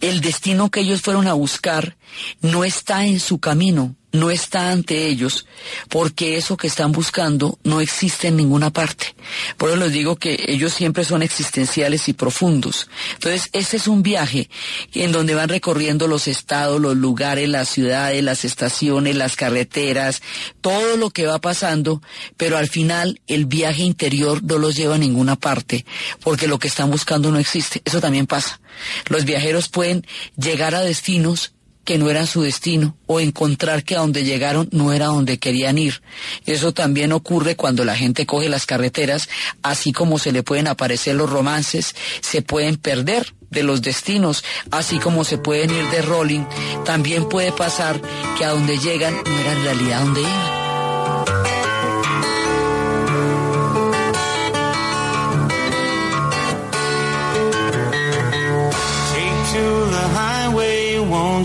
El 0.00 0.20
destino 0.20 0.70
que 0.70 0.80
ellos 0.80 1.00
fueron 1.00 1.26
a 1.26 1.32
buscar 1.32 1.96
no 2.42 2.64
está 2.64 3.06
en 3.06 3.18
su 3.18 3.38
camino, 3.38 3.96
no 4.16 4.30
está 4.30 4.70
ante 4.70 5.06
ellos 5.06 5.46
porque 5.88 6.36
eso 6.36 6.56
que 6.56 6.66
están 6.66 6.92
buscando 6.92 7.58
no 7.64 7.80
existe 7.80 8.28
en 8.28 8.36
ninguna 8.36 8.72
parte. 8.72 9.14
Por 9.56 9.70
eso 9.70 9.78
les 9.78 9.92
digo 9.92 10.16
que 10.16 10.44
ellos 10.48 10.72
siempre 10.72 11.04
son 11.04 11.22
existenciales 11.22 12.08
y 12.08 12.12
profundos. 12.12 12.88
Entonces, 13.14 13.48
este 13.52 13.76
es 13.76 13.86
un 13.86 14.02
viaje 14.02 14.48
en 14.92 15.12
donde 15.12 15.34
van 15.34 15.48
recorriendo 15.48 16.08
los 16.08 16.28
estados, 16.28 16.80
los 16.80 16.96
lugares, 16.96 17.48
las 17.48 17.68
ciudades, 17.68 18.22
las 18.22 18.44
estaciones, 18.44 19.16
las 19.16 19.36
carreteras, 19.36 20.22
todo 20.60 20.96
lo 20.96 21.10
que 21.10 21.26
va 21.26 21.40
pasando, 21.40 22.02
pero 22.36 22.56
al 22.56 22.68
final 22.68 23.20
el 23.26 23.46
viaje 23.46 23.82
interior 23.82 24.42
no 24.42 24.58
los 24.58 24.74
lleva 24.76 24.96
a 24.96 24.98
ninguna 24.98 25.36
parte 25.36 25.84
porque 26.20 26.46
lo 26.46 26.58
que 26.58 26.68
están 26.68 26.90
buscando 26.90 27.30
no 27.30 27.38
existe. 27.38 27.82
Eso 27.84 28.00
también 28.00 28.26
pasa. 28.26 28.60
Los 29.08 29.24
viajeros 29.24 29.68
pueden 29.68 30.06
llegar 30.36 30.74
a 30.74 30.80
destinos 30.80 31.55
que 31.86 31.96
no 31.96 32.10
eran 32.10 32.26
su 32.26 32.42
destino 32.42 32.96
o 33.06 33.20
encontrar 33.20 33.84
que 33.84 33.96
a 33.96 34.00
donde 34.00 34.24
llegaron 34.24 34.68
no 34.72 34.92
era 34.92 35.06
donde 35.06 35.38
querían 35.38 35.78
ir. 35.78 36.02
Eso 36.44 36.74
también 36.74 37.12
ocurre 37.12 37.56
cuando 37.56 37.84
la 37.84 37.96
gente 37.96 38.26
coge 38.26 38.50
las 38.50 38.66
carreteras, 38.66 39.30
así 39.62 39.92
como 39.92 40.18
se 40.18 40.32
le 40.32 40.42
pueden 40.42 40.66
aparecer 40.66 41.14
los 41.14 41.30
romances, 41.30 41.94
se 42.20 42.42
pueden 42.42 42.76
perder 42.76 43.32
de 43.50 43.62
los 43.62 43.80
destinos, 43.80 44.44
así 44.70 44.98
como 44.98 45.24
se 45.24 45.38
pueden 45.38 45.70
ir 45.70 45.88
de 45.90 46.02
rolling, 46.02 46.44
también 46.84 47.28
puede 47.28 47.52
pasar 47.52 48.02
que 48.36 48.44
a 48.44 48.50
donde 48.50 48.78
llegan 48.78 49.14
no 49.24 49.38
era 49.38 49.52
en 49.52 49.62
realidad 49.62 50.00
donde 50.00 50.20
iban. 50.20 50.55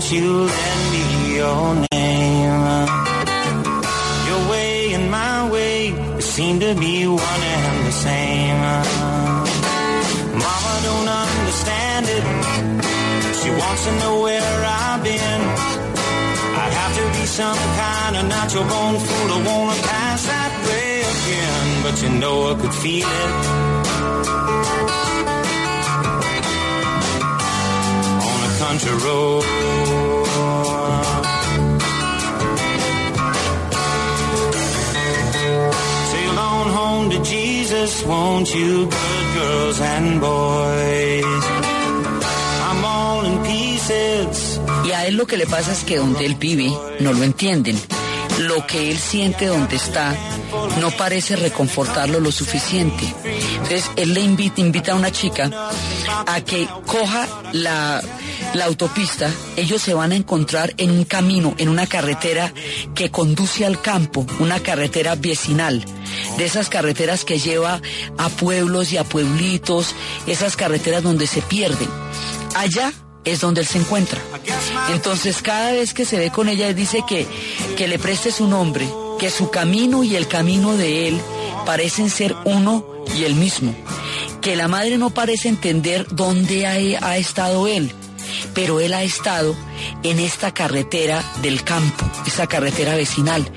Won't 0.02 0.12
you 0.12 0.46
lend 0.46 0.92
me 0.92 1.36
your 1.36 1.74
name? 1.92 2.86
Your 4.26 4.50
way 4.50 4.94
and 4.94 5.10
my 5.10 5.50
way 5.50 5.92
seem 6.20 6.60
to 6.60 6.74
be 6.74 7.06
one 7.06 7.20
and 7.20 7.86
the 7.86 7.92
same. 7.92 8.60
Mama 10.42 10.74
don't 10.88 11.08
understand 11.08 12.06
it. 12.08 12.24
She 13.42 13.50
wants 13.50 13.84
to 13.86 13.92
know 14.00 14.20
where 14.22 14.64
I've 14.64 15.02
been. 15.04 15.40
I'd 16.62 16.72
have 16.80 16.94
to 16.96 17.04
be 17.18 17.26
some 17.26 17.56
kind 17.56 18.16
of 18.16 18.26
natural 18.28 18.64
born 18.64 18.98
fool 18.98 19.28
to 19.28 19.38
wanna 19.48 19.80
pass 19.82 20.26
that 20.26 20.52
way 20.66 21.02
again. 21.14 21.82
But 21.84 22.02
you 22.02 22.08
know 22.18 22.50
I 22.50 22.54
could 22.60 22.74
feel 22.74 23.06
it. 23.06 23.12
Y 44.84 44.90
a 44.92 45.06
él 45.06 45.16
lo 45.16 45.26
que 45.26 45.36
le 45.36 45.46
pasa 45.46 45.72
es 45.72 45.84
que 45.84 45.96
donde 45.98 46.24
él 46.26 46.34
vive 46.36 46.72
no 47.00 47.12
lo 47.12 47.22
entienden. 47.22 47.78
Lo 48.40 48.66
que 48.66 48.90
él 48.90 48.98
siente 48.98 49.46
donde 49.46 49.76
está 49.76 50.14
no 50.80 50.90
parece 50.90 51.36
reconfortarlo 51.36 52.20
lo 52.20 52.32
suficiente. 52.32 53.04
Entonces 53.24 53.90
él 53.96 54.14
le 54.14 54.20
invita 54.20 54.92
a 54.92 54.94
una 54.96 55.10
chica 55.10 55.50
a 56.26 56.40
que 56.40 56.68
coja 56.86 57.26
la, 57.52 58.02
la 58.54 58.66
autopista. 58.66 59.30
Ellos 59.56 59.82
se 59.82 59.94
van 59.94 60.12
a 60.12 60.16
encontrar 60.16 60.74
en 60.76 60.90
un 60.90 61.04
camino, 61.04 61.54
en 61.58 61.68
una 61.68 61.86
carretera 61.86 62.52
que 62.94 63.10
conduce 63.10 63.64
al 63.64 63.80
campo, 63.80 64.26
una 64.38 64.60
carretera 64.60 65.14
vecinal. 65.14 65.84
De 66.36 66.44
esas 66.44 66.68
carreteras 66.68 67.24
que 67.24 67.38
lleva 67.38 67.80
a 68.18 68.28
pueblos 68.28 68.92
y 68.92 68.96
a 68.96 69.04
pueblitos, 69.04 69.94
esas 70.26 70.56
carreteras 70.56 71.02
donde 71.02 71.26
se 71.26 71.42
pierden. 71.42 71.88
Allá 72.54 72.92
es 73.24 73.40
donde 73.40 73.60
él 73.60 73.66
se 73.66 73.78
encuentra. 73.78 74.20
Entonces 74.92 75.42
cada 75.42 75.72
vez 75.72 75.94
que 75.94 76.04
se 76.04 76.18
ve 76.18 76.30
con 76.30 76.48
ella, 76.48 76.68
él 76.68 76.74
dice 76.74 77.04
que, 77.06 77.26
que 77.76 77.88
le 77.88 77.98
preste 77.98 78.32
su 78.32 78.46
nombre, 78.46 78.88
que 79.18 79.30
su 79.30 79.50
camino 79.50 80.02
y 80.04 80.16
el 80.16 80.26
camino 80.26 80.76
de 80.76 81.08
él 81.08 81.20
parecen 81.64 82.10
ser 82.10 82.34
uno 82.44 82.84
y 83.16 83.24
el 83.24 83.34
mismo, 83.34 83.74
que 84.40 84.56
la 84.56 84.68
madre 84.68 84.98
no 84.98 85.10
parece 85.10 85.48
entender 85.48 86.06
dónde 86.10 86.66
ha, 86.66 87.06
ha 87.06 87.16
estado 87.16 87.68
él, 87.68 87.92
pero 88.54 88.80
él 88.80 88.94
ha 88.94 89.02
estado 89.02 89.56
en 90.02 90.18
esta 90.18 90.52
carretera 90.52 91.22
del 91.42 91.62
campo, 91.64 92.04
esa 92.26 92.46
carretera 92.46 92.94
vecinal, 92.94 93.50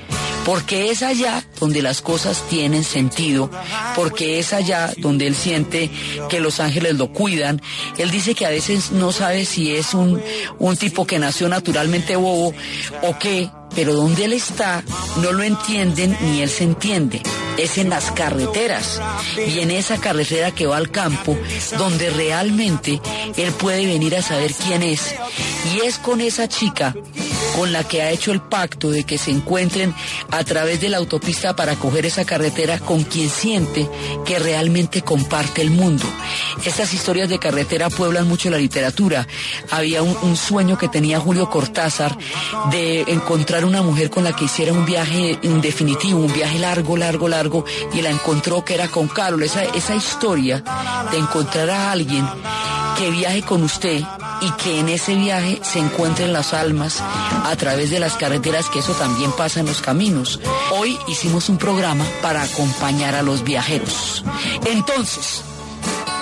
porque 0.44 0.90
es 0.90 1.02
allá 1.02 1.44
donde 1.58 1.82
las 1.82 2.00
cosas 2.00 2.44
tienen 2.48 2.84
sentido, 2.84 3.50
porque 3.96 4.38
es 4.38 4.52
allá 4.52 4.92
donde 4.98 5.26
él 5.26 5.34
siente 5.34 5.90
que 6.28 6.38
los 6.40 6.60
ángeles 6.60 6.94
lo 6.94 7.12
cuidan. 7.12 7.60
Él 7.98 8.10
dice 8.10 8.34
que 8.34 8.46
a 8.46 8.50
veces 8.50 8.92
no 8.92 9.10
sabe 9.10 9.44
si 9.44 9.74
es 9.74 9.92
un, 9.92 10.22
un 10.58 10.76
tipo 10.76 11.04
que 11.04 11.18
nació 11.18 11.48
naturalmente 11.48 12.14
bobo 12.14 12.54
o 13.02 13.18
qué, 13.18 13.50
pero 13.74 13.94
donde 13.94 14.24
él 14.24 14.32
está 14.32 14.82
no 15.22 15.32
lo 15.32 15.42
entienden 15.42 16.16
ni 16.22 16.42
él 16.42 16.50
se 16.50 16.64
entiende. 16.64 17.22
Es 17.56 17.78
en 17.78 17.88
las 17.88 18.10
carreteras 18.12 19.00
y 19.36 19.60
en 19.60 19.70
esa 19.70 19.98
carretera 19.98 20.50
que 20.50 20.66
va 20.66 20.76
al 20.76 20.90
campo 20.90 21.36
donde 21.78 22.10
realmente 22.10 23.00
él 23.36 23.52
puede 23.52 23.86
venir 23.86 24.14
a 24.16 24.22
saber 24.22 24.52
quién 24.52 24.82
es. 24.82 25.14
Y 25.74 25.86
es 25.86 25.98
con 25.98 26.20
esa 26.20 26.48
chica 26.48 26.94
con 27.56 27.72
la 27.72 27.84
que 27.84 28.02
ha 28.02 28.10
hecho 28.10 28.32
el 28.32 28.42
pacto 28.42 28.90
de 28.90 29.04
que 29.04 29.16
se 29.16 29.30
encuentren 29.30 29.94
a 30.30 30.44
través 30.44 30.80
de 30.82 30.90
la 30.90 30.98
autopista 30.98 31.56
para 31.56 31.76
coger 31.76 32.04
esa 32.04 32.26
carretera 32.26 32.78
con 32.78 33.02
quien 33.04 33.30
siente 33.30 33.88
que 34.26 34.38
realmente 34.38 35.00
comparte 35.00 35.62
el 35.62 35.70
mundo. 35.70 36.04
Estas 36.64 36.92
historias 36.92 37.30
de 37.30 37.38
carretera 37.38 37.88
pueblan 37.88 38.28
mucho 38.28 38.50
la 38.50 38.58
literatura. 38.58 39.26
Había 39.70 40.02
un, 40.02 40.14
un 40.22 40.36
sueño 40.36 40.76
que 40.76 40.88
tenía 40.88 41.18
Julio 41.18 41.48
Cortázar 41.48 42.18
de 42.70 43.04
una 43.64 43.82
mujer 43.82 44.10
con 44.10 44.24
la 44.24 44.34
que 44.34 44.44
hiciera 44.44 44.72
un 44.72 44.84
viaje 44.84 45.38
indefinitivo, 45.42 46.20
un 46.20 46.32
viaje 46.32 46.58
largo, 46.58 46.96
largo, 46.96 47.28
largo, 47.28 47.64
y 47.92 48.02
la 48.02 48.10
encontró 48.10 48.64
que 48.64 48.74
era 48.74 48.88
con 48.88 49.08
Carol. 49.08 49.42
Esa, 49.42 49.64
esa 49.64 49.94
historia 49.94 50.62
de 51.10 51.18
encontrar 51.18 51.70
a 51.70 51.92
alguien 51.92 52.26
que 52.98 53.10
viaje 53.10 53.42
con 53.42 53.62
usted 53.62 54.02
y 54.40 54.50
que 54.62 54.80
en 54.80 54.88
ese 54.88 55.14
viaje 55.14 55.60
se 55.62 55.78
encuentren 55.78 56.32
las 56.32 56.54
almas 56.54 57.00
a 57.00 57.54
través 57.56 57.90
de 57.90 58.00
las 58.00 58.14
carreteras, 58.14 58.68
que 58.70 58.78
eso 58.78 58.92
también 58.94 59.32
pasa 59.32 59.60
en 59.60 59.66
los 59.66 59.80
caminos. 59.80 60.40
Hoy 60.72 60.98
hicimos 61.08 61.48
un 61.48 61.58
programa 61.58 62.04
para 62.22 62.42
acompañar 62.42 63.14
a 63.14 63.22
los 63.22 63.44
viajeros. 63.44 64.24
Entonces, 64.64 65.42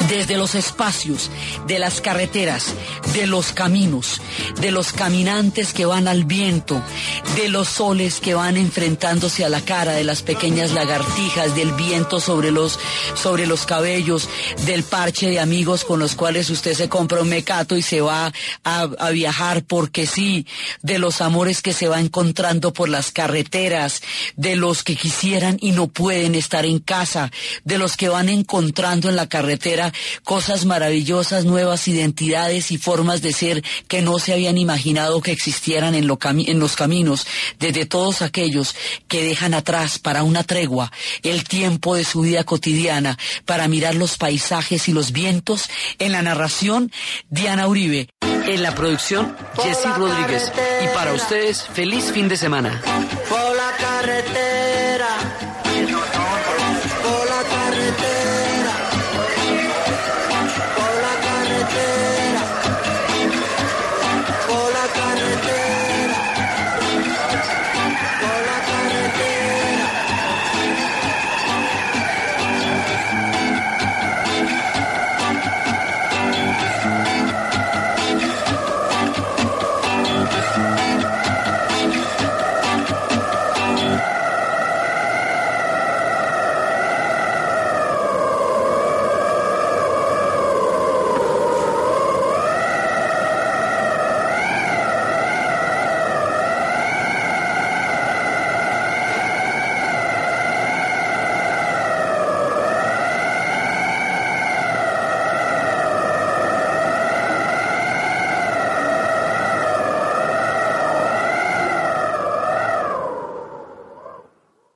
desde 0.09 0.37
los 0.37 0.55
espacios, 0.55 1.31
de 1.67 1.79
las 1.79 2.01
carreteras, 2.01 2.75
de 3.15 3.27
los 3.27 3.53
caminos, 3.53 4.21
de 4.61 4.71
los 4.71 4.93
caminantes 4.93 5.73
que 5.73 5.87
van 5.87 6.09
al 6.09 6.25
viento, 6.25 6.83
de 7.37 7.49
los 7.49 7.69
soles 7.69 8.21
que 8.21 8.35
van 8.35 8.57
enfrentándose 8.57 9.45
a 9.45 9.49
la 9.49 9.61
cara, 9.61 9.93
de 9.93 10.05
las 10.05 10.23
pequeñas 10.23 10.73
lagartijas, 10.73 11.55
del 11.55 11.73
viento 11.73 12.21
sobre 12.21 12.51
los, 12.51 12.79
sobre 13.15 13.47
los 13.47 13.67
cabellos, 13.67 14.29
del 14.67 14.83
parche 14.83 15.31
de 15.31 15.41
amigos 15.41 15.85
con 15.85 15.99
los 15.99 16.15
cuales 16.15 16.51
usted 16.51 16.75
se 16.75 16.89
compra 16.89 17.23
un 17.23 17.29
mecato 17.29 17.77
y 17.77 17.83
se 17.83 18.01
va 18.01 18.33
a, 18.65 18.81
a 18.81 19.11
viajar 19.11 19.65
porque 19.65 20.07
sí, 20.07 20.47
de 20.83 20.99
los 20.99 21.21
amores 21.21 21.63
que 21.63 21.73
se 21.73 21.89
va 21.89 22.01
encontrando 22.01 22.73
por 22.73 22.89
las 22.89 23.11
carreteras, 23.11 24.03
de 24.37 24.57
los 24.57 24.83
que 24.85 24.97
quisieran 24.97 25.57
y 25.61 25.73
no 25.73 25.89
pueden 25.89 26.35
estar 26.35 26.67
en 26.67 26.79
casa, 26.79 27.31
de 27.65 27.79
los 27.79 27.97
que 27.97 28.09
van 28.09 28.29
encontrando 28.29 29.09
en 29.09 29.17
la 29.17 29.29
carretera 29.29 29.93
cosas 30.23 30.65
maravillosas, 30.65 31.45
nuevas 31.45 31.89
identidades 31.89 32.71
y 32.71 32.79
formas 32.79 33.23
de 33.23 33.33
ser 33.33 33.63
que 33.89 34.03
no 34.03 34.19
se 34.19 34.33
habían 34.33 34.59
imaginado 34.59 35.21
que 35.21 35.33
existieran 35.33 35.95
en, 35.95 36.07
lo 36.07 36.19
cami- 36.19 36.49
en 36.49 36.59
los 36.59 36.77
caminos, 36.77 37.27
desde 37.59 37.87
todos 37.87 38.23
aquellos 38.23 38.75
que 39.09 39.25
dejan 39.25 39.55
atrás 39.55 39.99
para 39.99 40.23
una 40.23 40.45
tregua 40.45 40.91
el 41.23 41.45
tiempo 41.45 41.95
de 41.95 42.05
su 42.05 42.21
vida 42.23 42.45
cotidiana, 42.45 43.19
para 43.45 43.69
mirar 43.69 43.95
los 43.95 44.17
paisajes 44.17 44.89
y 44.89 44.93
los 44.93 45.13
vientos, 45.13 45.65
en 45.99 46.13
la 46.13 46.23
narración, 46.23 46.93
Diana 47.31 47.67
Uribe. 47.69 48.09
En 48.47 48.63
la 48.63 48.75
producción, 48.75 49.35
Jesse 49.63 49.87
Rodríguez. 49.97 50.53
Y 50.85 50.89
para 50.95 51.15
ustedes, 51.15 51.63
feliz 51.63 52.13
fin 52.13 52.29
de 52.29 52.37
semana. 52.37 52.81
Por 53.29 53.57
la 53.57 53.73
carretera. 53.79 54.54